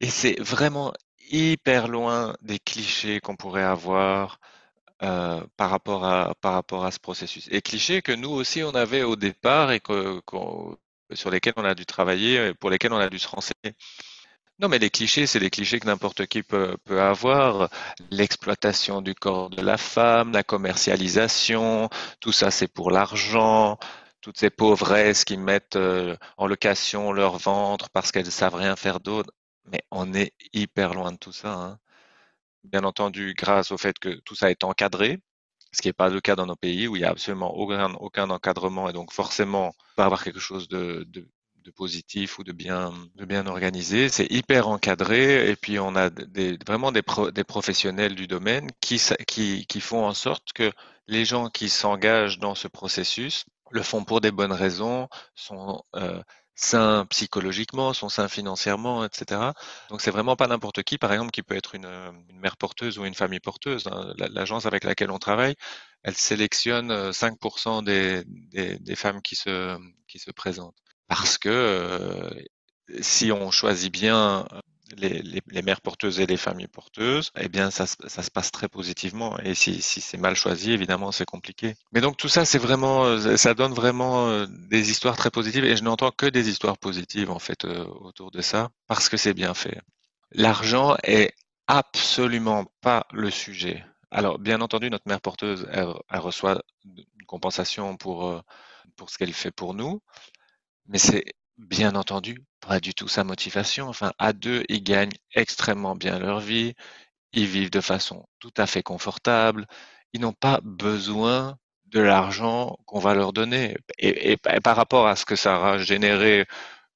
et 0.00 0.08
c'est 0.10 0.40
vraiment 0.40 0.92
hyper 1.30 1.88
loin 1.88 2.34
des 2.42 2.58
clichés 2.58 3.20
qu'on 3.20 3.36
pourrait 3.36 3.62
avoir. 3.62 4.40
Euh, 5.02 5.40
par 5.56 5.70
rapport 5.70 6.04
à, 6.04 6.34
par 6.40 6.52
rapport 6.54 6.84
à 6.84 6.90
ce 6.90 6.98
processus. 6.98 7.48
Et 7.50 7.62
clichés 7.62 8.02
que 8.02 8.12
nous 8.12 8.30
aussi 8.30 8.62
on 8.62 8.74
avait 8.74 9.02
au 9.02 9.16
départ 9.16 9.72
et 9.72 9.80
que, 9.80 10.20
sur 11.12 11.30
lesquels 11.30 11.54
on 11.56 11.64
a 11.64 11.74
dû 11.74 11.86
travailler, 11.86 12.54
pour 12.54 12.70
lesquels 12.70 12.92
on 12.92 12.98
a 12.98 13.08
dû 13.08 13.18
se 13.18 13.28
renseigner. 13.28 13.74
Non, 14.60 14.68
mais 14.68 14.78
les 14.78 14.90
clichés, 14.90 15.26
c'est 15.26 15.38
les 15.38 15.48
clichés 15.48 15.80
que 15.80 15.86
n'importe 15.86 16.26
qui 16.26 16.42
peut, 16.42 16.76
peut 16.84 17.00
avoir. 17.00 17.70
L'exploitation 18.10 19.00
du 19.00 19.14
corps 19.14 19.48
de 19.48 19.62
la 19.62 19.78
femme, 19.78 20.32
la 20.32 20.42
commercialisation, 20.42 21.88
tout 22.20 22.32
ça 22.32 22.50
c'est 22.50 22.68
pour 22.68 22.90
l'argent. 22.90 23.78
Toutes 24.20 24.38
ces 24.38 24.50
pauvresses 24.50 25.24
qui 25.24 25.38
mettent 25.38 25.76
euh, 25.76 26.14
en 26.36 26.46
location 26.46 27.10
leur 27.12 27.38
ventre 27.38 27.88
parce 27.90 28.12
qu'elles 28.12 28.30
savent 28.30 28.54
rien 28.56 28.76
faire 28.76 29.00
d'autre. 29.00 29.32
Mais 29.64 29.82
on 29.90 30.12
est 30.14 30.34
hyper 30.52 30.92
loin 30.94 31.12
de 31.12 31.16
tout 31.16 31.32
ça, 31.32 31.52
hein. 31.54 31.78
Bien 32.64 32.84
entendu, 32.84 33.34
grâce 33.36 33.72
au 33.72 33.78
fait 33.78 33.98
que 33.98 34.20
tout 34.24 34.34
ça 34.34 34.50
est 34.50 34.64
encadré, 34.64 35.18
ce 35.72 35.82
qui 35.82 35.88
n'est 35.88 35.92
pas 35.92 36.08
le 36.08 36.20
cas 36.20 36.36
dans 36.36 36.46
nos 36.46 36.56
pays 36.56 36.88
où 36.88 36.96
il 36.96 37.00
n'y 37.00 37.04
a 37.04 37.10
absolument 37.10 37.54
aucun, 37.56 38.30
encadrement 38.30 38.88
et 38.88 38.92
donc 38.92 39.12
forcément, 39.12 39.74
va 39.96 40.04
avoir 40.04 40.24
quelque 40.24 40.40
chose 40.40 40.68
de, 40.68 41.06
positif 41.76 42.38
ou 42.38 42.44
de 42.44 42.52
bien, 42.52 42.92
organisé. 43.46 44.08
C'est 44.08 44.30
hyper 44.30 44.68
encadré 44.68 45.48
et 45.50 45.56
puis 45.56 45.78
on 45.78 45.94
a 45.94 46.10
vraiment 46.66 46.92
des, 46.92 47.02
pro, 47.02 47.30
des 47.30 47.44
professionnels 47.44 48.14
du 48.14 48.26
domaine 48.26 48.68
qui 48.80 48.98
font 49.80 50.04
en 50.04 50.14
sorte 50.14 50.52
que 50.52 50.72
les 51.06 51.24
gens 51.24 51.48
qui 51.48 51.68
s'engagent 51.68 52.38
dans 52.38 52.54
ce 52.54 52.68
processus 52.68 53.46
le 53.70 53.82
font 53.82 54.04
pour 54.04 54.20
des 54.20 54.30
bonnes 54.30 54.52
raisons, 54.52 55.08
sont 55.34 55.82
euh, 55.96 56.22
sains 56.54 57.06
psychologiquement, 57.06 57.92
sont 57.94 58.08
sains 58.08 58.28
financièrement, 58.28 59.04
etc. 59.04 59.54
Donc 59.88 60.00
c'est 60.02 60.10
vraiment 60.10 60.36
pas 60.36 60.46
n'importe 60.46 60.82
qui, 60.82 60.98
par 60.98 61.12
exemple, 61.12 61.30
qui 61.30 61.42
peut 61.42 61.56
être 61.56 61.74
une, 61.74 61.86
une 62.28 62.38
mère 62.40 62.56
porteuse 62.56 62.98
ou 62.98 63.04
une 63.06 63.14
famille 63.14 63.40
porteuse. 63.40 63.86
hein. 63.88 64.12
L'agence 64.18 64.66
avec 64.66 64.84
laquelle 64.84 65.10
on 65.10 65.18
travaille, 65.18 65.54
elle 66.02 66.16
sélectionne 66.16 66.90
euh, 66.90 67.12
5% 67.12 67.82
des, 67.82 68.24
des, 68.26 68.78
des 68.78 68.96
femmes 68.96 69.22
qui 69.22 69.36
se, 69.36 69.78
qui 70.08 70.18
se 70.18 70.30
présentent. 70.30 70.76
Parce 71.08 71.38
que 71.38 71.48
euh, 71.48 72.30
si 73.00 73.32
on 73.32 73.50
choisit 73.50 73.92
bien 73.92 74.46
les, 74.96 75.22
les, 75.22 75.40
les, 75.46 75.62
mères 75.62 75.80
porteuses 75.80 76.20
et 76.20 76.26
les 76.26 76.36
familles 76.36 76.68
porteuses, 76.68 77.32
eh 77.38 77.48
bien, 77.48 77.70
ça, 77.70 77.86
ça 77.86 78.22
se 78.22 78.30
passe 78.30 78.50
très 78.50 78.68
positivement. 78.68 79.38
Et 79.40 79.54
si, 79.54 79.82
si 79.82 80.00
c'est 80.00 80.16
mal 80.18 80.36
choisi, 80.36 80.72
évidemment, 80.72 81.12
c'est 81.12 81.24
compliqué. 81.24 81.74
Mais 81.92 82.00
donc 82.00 82.16
tout 82.16 82.28
ça, 82.28 82.44
c'est 82.44 82.58
vraiment, 82.58 83.04
euh, 83.04 83.36
ça 83.36 83.54
donne 83.54 83.72
vraiment 83.72 84.28
euh, 84.28 84.46
des 84.48 84.90
histoires 84.90 85.16
très 85.16 85.30
positives. 85.30 85.64
Et 85.64 85.76
je 85.76 85.84
n'entends 85.84 86.10
que 86.10 86.26
des 86.26 86.48
histoires 86.48 86.78
positives 86.78 87.30
en 87.30 87.38
fait 87.38 87.64
euh, 87.64 87.84
autour 87.84 88.30
de 88.30 88.40
ça, 88.40 88.70
parce 88.86 89.08
que 89.08 89.16
c'est 89.16 89.34
bien 89.34 89.54
fait. 89.54 89.80
L'argent 90.32 90.96
est 91.02 91.34
absolument 91.66 92.66
pas 92.80 93.06
le 93.12 93.30
sujet. 93.30 93.84
Alors, 94.10 94.38
bien 94.38 94.60
entendu, 94.60 94.90
notre 94.90 95.08
mère 95.08 95.20
porteuse, 95.20 95.66
elle, 95.70 95.88
elle 96.10 96.20
reçoit 96.20 96.62
une 96.84 97.24
compensation 97.26 97.96
pour 97.96 98.42
pour 98.96 99.08
ce 99.08 99.18
qu'elle 99.18 99.32
fait 99.32 99.52
pour 99.52 99.72
nous, 99.72 100.02
mais 100.88 100.98
c'est 100.98 101.24
bien 101.60 101.94
entendu 101.94 102.42
pas 102.60 102.80
du 102.80 102.94
tout 102.94 103.08
sa 103.08 103.24
motivation. 103.24 103.88
Enfin, 103.88 104.12
à 104.18 104.32
deux, 104.32 104.64
ils 104.68 104.82
gagnent 104.82 105.12
extrêmement 105.34 105.96
bien 105.96 106.18
leur 106.18 106.40
vie, 106.40 106.74
ils 107.32 107.46
vivent 107.46 107.70
de 107.70 107.80
façon 107.80 108.26
tout 108.40 108.52
à 108.56 108.66
fait 108.66 108.82
confortable, 108.82 109.66
ils 110.12 110.20
n'ont 110.20 110.32
pas 110.32 110.60
besoin 110.64 111.56
de 111.86 112.00
l'argent 112.00 112.76
qu'on 112.86 113.00
va 113.00 113.14
leur 113.14 113.32
donner. 113.32 113.76
Et, 113.98 114.36
par 114.38 114.76
rapport 114.76 115.06
à 115.08 115.16
ce 115.16 115.24
que 115.26 115.36
ça 115.36 115.58
va 115.58 115.78
générer 115.78 116.46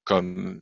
comme 0.03 0.61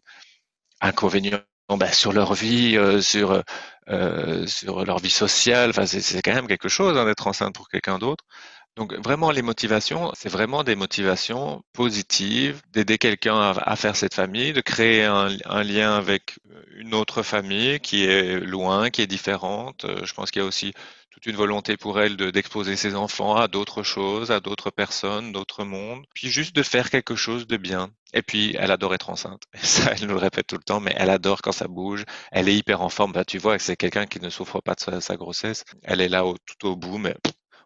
inconvénient 0.82 1.42
ben, 1.70 1.92
sur 1.92 2.14
leur 2.14 2.34
vie, 2.34 2.78
euh, 2.78 3.02
sur, 3.02 3.44
euh, 3.90 4.48
sur 4.48 4.86
leur 4.86 5.00
vie 5.00 5.10
sociale, 5.10 5.72
enfin, 5.72 5.86
c'est 5.86 6.22
quand 6.22 6.34
même 6.34 6.48
quelque 6.48 6.70
chose 6.70 6.98
hein, 6.98 7.06
d'être 7.06 7.28
enceinte 7.28 7.56
pour 7.56 7.70
quelqu'un 7.70 8.00
d'autre. 8.00 8.26
Donc 8.76 8.94
vraiment, 8.94 9.30
les 9.30 9.44
motivations, 9.44 10.12
c'est 10.16 10.30
vraiment 10.30 10.64
des 10.64 10.76
motivations 10.76 11.64
positives, 11.74 12.62
d'aider 12.72 12.98
quelqu'un 12.98 13.40
à, 13.56 13.76
faire 13.76 13.96
cette 13.96 14.16
famille, 14.16 14.52
de 14.52 14.62
créer 14.62 15.04
un, 15.04 15.30
lien 15.64 15.96
avec 15.96 16.40
une 16.76 16.96
autre 16.96 17.22
famille 17.22 17.80
qui 17.80 18.06
est 18.06 18.40
loin, 18.40 18.90
qui 18.90 19.02
est 19.02 19.08
différente. 19.08 19.86
Euh, 19.86 20.04
Je 20.06 20.14
pense 20.14 20.32
qu'il 20.32 20.42
y 20.42 20.46
a 20.46 20.48
aussi 20.48 20.74
toute 21.12 21.28
une 21.28 21.36
volonté 21.36 21.78
pour 21.78 22.00
elle 22.00 22.18
d'exposer 22.18 22.76
ses 22.76 22.96
enfants 22.96 23.36
à 23.36 23.48
d'autres 23.48 23.84
choses, 23.84 24.32
à 24.32 24.40
d'autres 24.40 24.72
personnes, 24.72 25.32
d'autres 25.32 25.64
mondes, 25.64 26.04
puis 26.16 26.30
juste 26.30 26.56
de 26.56 26.64
faire 26.64 26.90
quelque 26.90 27.16
chose 27.16 27.46
de 27.46 27.58
bien. 27.58 27.92
Et 28.14 28.24
puis, 28.24 28.56
elle 28.58 28.72
adore 28.72 28.96
être 28.96 29.12
enceinte. 29.12 29.44
Ça, 29.62 29.92
elle 29.94 30.08
nous 30.08 30.14
le 30.16 30.20
répète 30.20 30.48
tout 30.48 30.58
le 30.58 30.64
temps, 30.64 30.80
mais 30.80 30.94
elle 30.98 31.12
adore 31.12 31.44
quand 31.44 31.52
ça 31.52 31.68
bouge. 31.68 32.06
Elle 32.32 32.50
est 32.50 32.56
hyper 32.56 32.82
en 32.82 32.90
forme. 32.90 33.12
Bah, 33.12 33.26
tu 33.26 33.38
vois, 33.38 33.60
c'est 33.60 33.76
quelqu'un 33.76 34.08
qui 34.08 34.20
ne 34.20 34.30
souffre 34.30 34.62
pas 34.62 34.74
de 34.74 35.00
sa, 35.00 35.16
grossesse. 35.16 35.64
Elle 35.84 36.02
est 36.02 36.10
là 36.10 36.24
tout 36.48 36.68
au 36.68 36.76
bout, 36.76 36.98
mais 36.98 37.16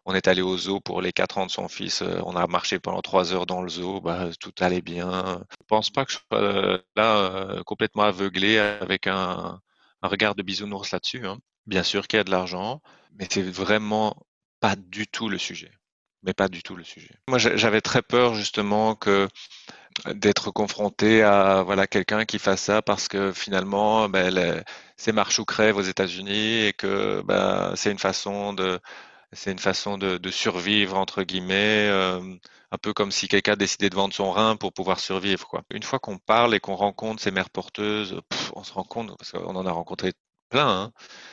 on 0.08 0.14
est 0.14 0.26
allé 0.26 0.40
au 0.42 0.56
zoo 0.56 0.80
pour 0.80 1.02
les 1.02 1.12
quatre 1.12 1.38
ans 1.38 1.46
de 1.46 1.50
son 1.50 1.68
fils. 1.68 2.02
euh, 2.02 2.20
On 2.24 2.34
a 2.34 2.46
marché 2.46 2.78
pendant 2.78 3.02
trois 3.02 3.32
heures 3.34 3.46
dans 3.46 3.62
le 3.62 3.68
zoo. 3.68 4.00
Bah, 4.00 4.30
tout 4.40 4.54
allait 4.58 4.80
bien. 4.80 5.44
Je 5.60 5.66
pense 5.68 5.90
pas 5.90 6.04
que 6.06 6.12
je 6.12 6.18
sois 6.18 6.80
là 6.96 7.16
euh, 7.18 7.62
complètement 7.64 8.04
aveuglé 8.04 8.58
avec 8.58 9.06
un, 9.06 9.60
un 10.02 10.08
regard 10.08 10.34
de 10.34 10.42
bisounours 10.42 10.90
là-dessus. 10.92 11.26
Hein. 11.26 11.38
Bien 11.66 11.82
sûr 11.82 12.08
qu'il 12.08 12.16
y 12.16 12.20
a 12.20 12.24
de 12.24 12.30
l'argent, 12.30 12.80
mais 13.18 13.26
c'est 13.30 13.42
vraiment 13.42 14.16
pas 14.60 14.76
du 14.76 15.06
tout 15.06 15.28
le 15.28 15.38
sujet. 15.38 15.70
Mais 16.22 16.32
pas 16.32 16.48
du 16.48 16.62
tout 16.64 16.74
le 16.74 16.82
sujet. 16.82 17.14
Moi, 17.28 17.38
j'avais 17.38 17.80
très 17.80 18.02
peur 18.02 18.34
justement 18.34 18.96
que 18.96 19.28
d'être 20.14 20.50
confronté 20.50 21.22
à 21.22 21.62
voilà 21.62 21.86
quelqu'un 21.86 22.24
qui 22.24 22.38
fasse 22.38 22.62
ça 22.62 22.82
parce 22.82 23.08
que 23.08 23.32
finalement, 23.32 24.08
ben, 24.08 24.64
c'est 24.96 25.12
marche 25.12 25.38
ou 25.38 25.44
crève 25.44 25.76
aux 25.76 25.82
États-Unis 25.82 26.64
et 26.64 26.72
que 26.72 27.22
ben, 27.24 27.72
c'est 27.76 27.92
une 27.92 27.98
façon 27.98 28.52
de 28.52 28.80
c'est 29.32 29.52
une 29.52 29.58
façon 29.58 29.98
de, 29.98 30.30
survivre 30.30 30.96
entre 30.96 31.22
guillemets, 31.22 31.88
euh, 31.88 32.20
un 32.70 32.78
peu 32.78 32.92
comme 32.92 33.12
si 33.12 33.28
quelqu'un 33.28 33.56
décidait 33.56 33.90
de 33.90 33.94
vendre 33.94 34.14
son 34.14 34.30
rein 34.30 34.56
pour 34.56 34.72
pouvoir 34.72 35.00
survivre 35.00 35.46
quoi. 35.46 35.62
Une 35.70 35.82
fois 35.82 35.98
qu'on 35.98 36.18
parle 36.18 36.54
et 36.54 36.60
qu'on 36.60 36.76
rencontre 36.76 37.22
ces 37.22 37.30
mères 37.30 37.50
porteuses, 37.50 38.20
on 38.54 38.64
se 38.64 38.72
rend 38.72 38.84
compte 38.84 39.16
parce 39.18 39.32
qu'on 39.32 39.56
en 39.56 39.66
a 39.66 39.72
rencontré 39.72 40.12
plein, 40.50 40.68
hein, 40.68 40.92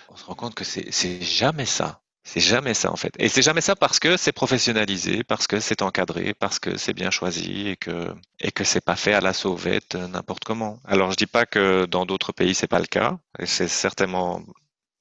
on 0.10 0.16
se 0.18 0.26
rend 0.26 0.36
compte 0.36 0.56
que 0.56 0.66
c'est 0.66 1.22
jamais 1.22 1.66
ça. 1.66 2.02
C'est 2.28 2.40
jamais 2.40 2.74
ça 2.74 2.92
en 2.92 2.96
fait. 2.96 3.14
Et 3.20 3.30
c'est 3.30 3.44
jamais 3.44 3.62
ça 3.62 3.76
parce 3.76 4.00
que 4.00 4.18
c'est 4.18 4.32
professionnalisé, 4.32 5.24
parce 5.24 5.46
que 5.46 5.60
c'est 5.60 5.84
encadré, 5.84 6.34
parce 6.34 6.58
que 6.58 6.76
c'est 6.76 6.94
bien 6.94 7.12
choisi 7.12 7.68
et 7.70 7.78
que 7.78 8.14
et 8.40 8.52
que 8.52 8.64
c'est 8.64 8.84
pas 8.84 8.96
fait 8.96 9.14
à 9.14 9.22
la 9.22 9.32
sauvette 9.32 9.94
euh, 9.94 10.08
n'importe 10.08 10.44
comment. 10.44 10.80
Alors 10.86 11.12
je 11.12 11.18
dis 11.18 11.28
pas 11.28 11.46
que 11.46 11.86
dans 11.86 12.08
d'autres 12.08 12.32
pays 12.34 12.56
c'est 12.56 12.68
pas 12.68 12.80
le 12.80 12.88
cas, 12.88 13.20
c'est 13.46 13.68
certainement 13.68 14.42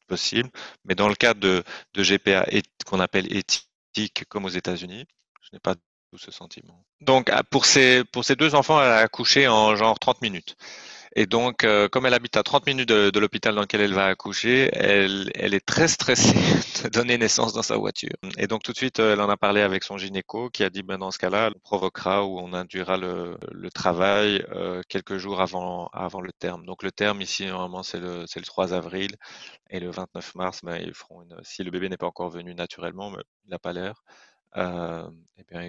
possible, 0.06 0.50
mais 0.84 0.94
dans 0.94 1.08
le 1.08 1.14
cas 1.14 1.34
de, 1.34 1.64
GPA 1.96 2.46
qu'on 2.86 3.00
appelle 3.00 3.34
éthique 3.34 4.24
comme 4.28 4.44
aux 4.44 4.50
États-Unis, 4.50 5.06
je 5.42 5.48
n'ai 5.52 5.60
pas 5.60 5.74
tout 5.74 6.18
ce 6.18 6.30
sentiment. 6.30 6.84
Donc 7.00 7.30
pour 7.50 7.66
ces 7.66 8.04
pour 8.04 8.24
ces 8.24 8.36
deux 8.36 8.54
enfants, 8.54 8.80
elle 8.80 8.90
a 8.90 8.98
accouché 8.98 9.48
en 9.48 9.76
genre 9.76 9.98
30 9.98 10.22
minutes. 10.22 10.56
Et 11.16 11.26
donc, 11.26 11.62
euh, 11.62 11.88
comme 11.88 12.06
elle 12.06 12.14
habite 12.14 12.36
à 12.36 12.42
30 12.42 12.66
minutes 12.66 12.88
de, 12.88 13.18
l'hôpital 13.20 13.54
dans 13.54 13.60
lequel 13.60 13.80
elle 13.80 13.94
va 13.94 14.06
accoucher, 14.06 14.68
elle, 14.72 15.30
est 15.34 15.64
très 15.64 15.86
stressée 15.86 16.34
de 16.84 16.88
donner 16.88 17.18
naissance 17.18 17.52
dans 17.52 17.62
sa 17.62 17.76
voiture. 17.76 18.16
Et 18.36 18.48
donc, 18.48 18.64
tout 18.64 18.72
de 18.72 18.76
suite, 18.76 18.98
elle 18.98 19.20
en 19.20 19.28
a 19.28 19.36
parlé 19.36 19.60
avec 19.60 19.84
son 19.84 19.96
gynéco 19.96 20.50
qui 20.50 20.64
a 20.64 20.70
dit, 20.70 20.82
ben, 20.82 20.98
dans 20.98 21.12
ce 21.12 21.18
cas-là, 21.18 21.50
on 21.54 21.58
provoquera 21.60 22.24
ou 22.24 22.38
on 22.40 22.52
induira 22.52 22.96
le, 22.96 23.38
travail 23.72 24.44
euh, 24.52 24.82
quelques 24.88 25.16
jours 25.16 25.40
avant, 25.40 26.20
le 26.20 26.32
terme. 26.32 26.66
Donc, 26.66 26.82
le 26.82 26.90
terme 26.90 27.20
ici, 27.20 27.46
normalement, 27.46 27.84
c'est 27.84 28.00
le, 28.00 28.24
le 28.34 28.42
3 28.42 28.74
avril. 28.74 29.16
Et 29.70 29.80
le 29.80 29.90
29 29.90 30.34
mars, 30.34 30.60
ben, 30.64 30.76
ils 30.76 30.94
feront 30.94 31.22
une, 31.22 31.36
si 31.42 31.62
le 31.62 31.70
bébé 31.70 31.88
n'est 31.88 31.96
pas 31.96 32.06
encore 32.06 32.30
venu 32.30 32.54
naturellement, 32.54 33.10
mais 33.10 33.22
il 33.44 33.50
n'a 33.50 33.58
pas 33.58 33.72
l'air, 33.72 34.02
euh, 34.56 35.08
eh 35.36 35.44
bien, 35.44 35.62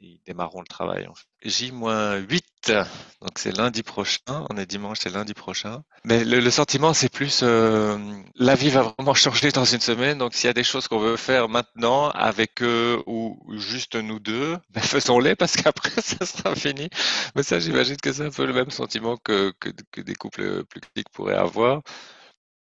ils, 0.00 0.20
démarreront 0.24 0.60
le 0.60 0.66
travail. 0.66 1.06
J-8, 1.42 2.40
donc 2.68 3.32
c'est 3.36 3.56
lundi 3.56 3.82
prochain. 3.82 4.46
On 4.50 4.56
est 4.56 4.66
dimanche, 4.66 4.98
c'est 5.00 5.10
lundi 5.10 5.34
prochain. 5.34 5.82
Mais 6.04 6.24
le, 6.24 6.50
sentiment, 6.50 6.94
c'est 6.94 7.08
plus 7.08 7.40
euh, 7.42 7.98
la 8.36 8.54
vie 8.54 8.70
va 8.70 8.82
vraiment 8.82 9.14
changer 9.14 9.50
dans 9.50 9.64
une 9.64 9.80
semaine. 9.80 10.18
Donc 10.18 10.34
s'il 10.34 10.46
y 10.46 10.50
a 10.50 10.54
des 10.54 10.64
choses 10.64 10.88
qu'on 10.88 10.98
veut 10.98 11.16
faire 11.16 11.48
maintenant 11.48 12.10
avec 12.10 12.62
eux 12.62 13.02
ou 13.06 13.40
juste 13.58 13.96
nous 13.96 14.20
deux, 14.20 14.56
ben 14.70 14.82
faisons-les 14.82 15.36
parce 15.36 15.56
qu'après 15.56 15.90
ça 16.02 16.24
sera 16.26 16.54
fini. 16.54 16.88
Mais 17.34 17.42
ça, 17.42 17.60
j'imagine 17.60 17.96
que 17.96 18.12
c'est 18.12 18.26
un 18.26 18.30
peu 18.30 18.46
le 18.46 18.52
même 18.52 18.70
sentiment 18.70 19.16
que, 19.16 19.52
que, 19.60 20.00
des 20.00 20.14
couples 20.14 20.64
plus 20.64 20.80
clics 20.80 21.08
pourraient 21.10 21.34
avoir. 21.36 21.82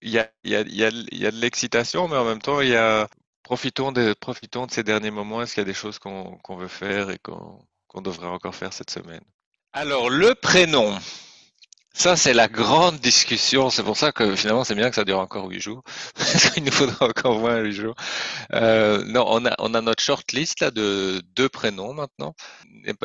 Il 0.02 0.10
y 0.10 0.18
a, 0.18 0.30
y 0.44 0.54
a, 0.54 0.62
y 0.62 0.84
a, 0.84 1.30
de 1.30 1.40
l'excitation, 1.40 2.08
mais 2.08 2.16
en 2.16 2.24
même 2.24 2.40
temps, 2.42 2.60
il 2.60 2.68
y 2.68 2.76
a 2.76 3.08
Profitons 3.46 3.92
de, 3.92 4.12
profitons 4.12 4.66
de 4.66 4.72
ces 4.72 4.82
derniers 4.82 5.12
moments. 5.12 5.40
Est-ce 5.40 5.54
qu'il 5.54 5.60
y 5.60 5.62
a 5.62 5.66
des 5.66 5.72
choses 5.72 6.00
qu'on 6.00 6.56
veut 6.56 6.66
faire 6.66 7.10
et 7.10 7.18
qu'on 7.18 8.02
devrait 8.02 8.26
encore 8.26 8.56
faire 8.56 8.72
cette 8.72 8.90
semaine? 8.90 9.22
Alors, 9.78 10.08
le 10.08 10.34
prénom. 10.34 10.98
Ça, 11.92 12.16
c'est 12.16 12.32
la 12.32 12.48
grande 12.48 12.98
discussion. 12.98 13.68
C'est 13.68 13.82
pour 13.82 13.98
ça 13.98 14.10
que 14.10 14.34
finalement, 14.34 14.64
c'est 14.64 14.74
bien 14.74 14.88
que 14.88 14.96
ça 14.96 15.04
dure 15.04 15.18
encore 15.18 15.48
huit 15.50 15.60
jours. 15.60 15.82
Parce 16.16 16.48
qu'il 16.48 16.64
nous 16.64 16.72
faudra 16.72 17.08
encore 17.08 17.38
moins 17.38 17.58
huit 17.58 17.72
jours. 17.72 17.94
Euh, 18.54 19.04
non, 19.04 19.26
on 19.28 19.44
a, 19.44 19.54
on 19.58 19.74
a 19.74 19.82
notre 19.82 20.02
shortlist 20.02 20.60
là 20.60 20.70
de 20.70 21.20
deux 21.34 21.50
prénoms 21.50 21.92
maintenant. 21.92 22.34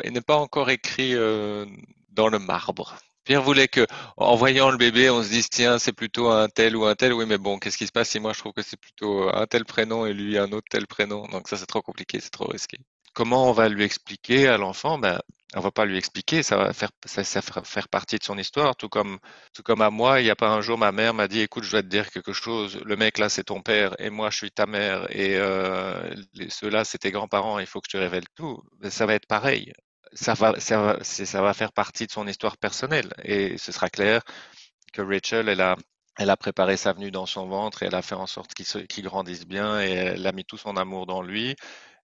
Il 0.02 0.12
n'est 0.12 0.22
pas 0.22 0.36
encore 0.36 0.70
écrit 0.70 1.14
euh, 1.14 1.66
dans 2.08 2.28
le 2.28 2.38
marbre. 2.38 2.96
Pierre 3.24 3.42
voulait 3.42 3.68
que, 3.68 3.86
en 4.16 4.34
voyant 4.36 4.70
le 4.70 4.78
bébé, 4.78 5.10
on 5.10 5.22
se 5.22 5.28
dise 5.28 5.50
tiens, 5.50 5.78
c'est 5.78 5.92
plutôt 5.92 6.30
un 6.30 6.48
tel 6.48 6.74
ou 6.74 6.86
un 6.86 6.94
tel. 6.94 7.12
Oui, 7.12 7.26
mais 7.26 7.36
bon, 7.36 7.58
qu'est-ce 7.58 7.76
qui 7.76 7.86
se 7.86 7.92
passe 7.92 8.08
si 8.08 8.18
moi 8.18 8.32
je 8.32 8.38
trouve 8.38 8.54
que 8.54 8.62
c'est 8.62 8.80
plutôt 8.80 9.28
un 9.28 9.46
tel 9.46 9.66
prénom 9.66 10.06
et 10.06 10.14
lui 10.14 10.38
un 10.38 10.50
autre 10.52 10.68
tel 10.70 10.86
prénom? 10.86 11.26
Donc 11.26 11.48
ça, 11.48 11.58
c'est 11.58 11.66
trop 11.66 11.82
compliqué, 11.82 12.18
c'est 12.18 12.30
trop 12.30 12.46
risqué. 12.46 12.78
Comment 13.12 13.50
on 13.50 13.52
va 13.52 13.68
lui 13.68 13.84
expliquer 13.84 14.48
à 14.48 14.56
l'enfant? 14.56 14.96
Ben, 14.98 15.20
on 15.54 15.60
va 15.60 15.70
pas 15.70 15.84
lui 15.84 15.98
expliquer, 15.98 16.42
ça 16.42 16.56
va 16.56 16.72
faire 16.72 16.90
ça, 17.04 17.24
ça 17.24 17.42
faire 17.42 17.88
partie 17.88 18.18
de 18.18 18.24
son 18.24 18.38
histoire. 18.38 18.76
Tout 18.76 18.88
comme 18.88 19.18
tout 19.54 19.62
comme 19.62 19.82
à 19.82 19.90
moi, 19.90 20.20
il 20.20 20.26
y 20.26 20.30
a 20.30 20.36
pas 20.36 20.48
un 20.50 20.60
jour, 20.60 20.78
ma 20.78 20.92
mère 20.92 21.14
m'a 21.14 21.28
dit 21.28 21.40
écoute, 21.40 21.64
je 21.64 21.70
dois 21.72 21.82
te 21.82 21.88
dire 21.88 22.10
quelque 22.10 22.32
chose. 22.32 22.80
Le 22.84 22.96
mec 22.96 23.18
là, 23.18 23.28
c'est 23.28 23.44
ton 23.44 23.62
père 23.62 23.94
et 23.98 24.10
moi, 24.10 24.30
je 24.30 24.36
suis 24.38 24.50
ta 24.50 24.66
mère 24.66 25.06
et 25.10 25.36
euh, 25.36 26.14
ceux-là, 26.48 26.84
c'est 26.84 26.98
tes 26.98 27.10
grands-parents. 27.10 27.58
Il 27.58 27.66
faut 27.66 27.80
que 27.80 27.86
je 27.90 27.96
te 27.96 28.02
révèle 28.02 28.24
tout. 28.34 28.62
Ça 28.90 29.06
va 29.06 29.14
être 29.14 29.26
pareil 29.26 29.72
ça 30.12 30.34
va, 30.34 30.58
ça 30.60 30.80
va, 30.82 31.04
ça 31.04 31.42
va 31.42 31.54
faire 31.54 31.72
partie 31.72 32.06
de 32.06 32.12
son 32.12 32.26
histoire 32.26 32.56
personnelle. 32.56 33.12
Et 33.24 33.58
ce 33.58 33.72
sera 33.72 33.88
clair 33.88 34.22
que 34.92 35.02
Rachel, 35.02 35.48
elle 35.48 35.60
a, 35.60 35.76
elle 36.18 36.30
a 36.30 36.36
préparé 36.36 36.76
sa 36.76 36.92
venue 36.92 37.10
dans 37.10 37.26
son 37.26 37.46
ventre 37.48 37.82
et 37.82 37.86
elle 37.86 37.94
a 37.94 38.02
fait 38.02 38.14
en 38.14 38.26
sorte 38.26 38.52
qu'il 38.54 39.04
grandisse 39.04 39.46
bien 39.46 39.80
et 39.82 39.90
elle 39.92 40.26
a 40.26 40.32
mis 40.32 40.44
tout 40.44 40.58
son 40.58 40.76
amour 40.76 41.06
dans 41.06 41.22
lui. 41.22 41.56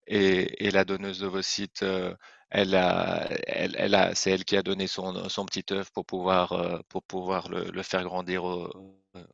Et, 0.08 0.66
et 0.66 0.70
la 0.70 0.84
donneuse 0.84 1.20
d'ovocytes, 1.20 1.82
euh, 1.82 2.14
elle 2.50 2.74
a, 2.74 3.28
elle, 3.46 3.94
a, 3.94 4.14
c'est 4.14 4.30
elle 4.30 4.44
qui 4.44 4.56
a 4.56 4.62
donné 4.62 4.86
son, 4.86 5.28
son 5.28 5.44
petit 5.44 5.64
œuf 5.72 5.90
pour 5.90 6.06
pouvoir, 6.06 6.52
euh, 6.52 6.78
pour 6.88 7.02
pouvoir 7.02 7.48
le, 7.50 7.82
faire 7.82 8.02
grandir 8.04 8.44
au, 8.44 8.70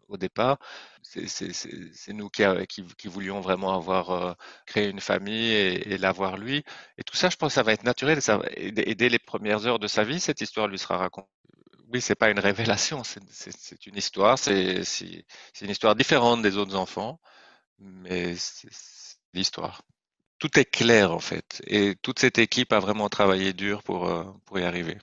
au 0.08 0.16
départ. 0.16 0.58
C'est 1.02 2.12
nous 2.12 2.28
qui, 2.28 2.42
qui, 2.68 2.84
qui, 2.98 3.08
voulions 3.08 3.40
vraiment 3.40 3.74
avoir 3.76 4.10
euh, 4.10 4.32
créé 4.66 4.88
une 4.88 5.00
famille 5.00 5.52
et, 5.52 5.92
et 5.94 5.98
l'avoir 5.98 6.37
lui. 6.37 6.64
Et 6.98 7.04
tout 7.04 7.16
ça, 7.16 7.30
je 7.30 7.37
pense, 7.37 7.54
ça 7.54 7.62
va 7.62 7.72
être 7.72 7.84
naturel. 7.84 8.20
Ça, 8.20 8.40
et, 8.56 8.72
dès 8.72 9.08
les 9.08 9.18
premières 9.20 9.66
heures 9.66 9.78
de 9.78 9.87
sa 9.87 10.02
vie, 10.04 10.18
cette 10.20 10.40
histoire 10.40 10.66
lui 10.68 10.78
sera 10.78 10.96
racontée. 10.98 11.28
Oui, 11.92 12.00
c'est 12.00 12.16
pas 12.16 12.30
une 12.30 12.40
révélation, 12.40 13.04
c'est 13.04 13.87
une 13.87 13.96
histoire. 13.96 14.38
C'est 14.38 14.82
une 15.60 15.70
histoire 15.70 15.94
différente 15.94 16.42
des 16.42 16.56
autres 16.56 16.74
enfants, 16.74 17.20
mais 17.78 18.34
c'est 18.37 18.68
l'histoire 19.34 19.82
tout 20.44 20.59
est 20.59 20.66
clair 20.66 21.11
en 21.11 21.20
fait. 21.20 21.62
Et 21.66 21.96
toute 22.02 22.18
cette 22.18 22.38
équipe 22.38 22.72
a 22.74 22.78
vraiment 22.80 23.09
travaillé 23.09 23.54
dur 23.54 23.83
pour, 23.83 24.07
euh, 24.09 24.24
pour 24.44 24.59
y 24.59 24.62
arriver. 24.62 24.98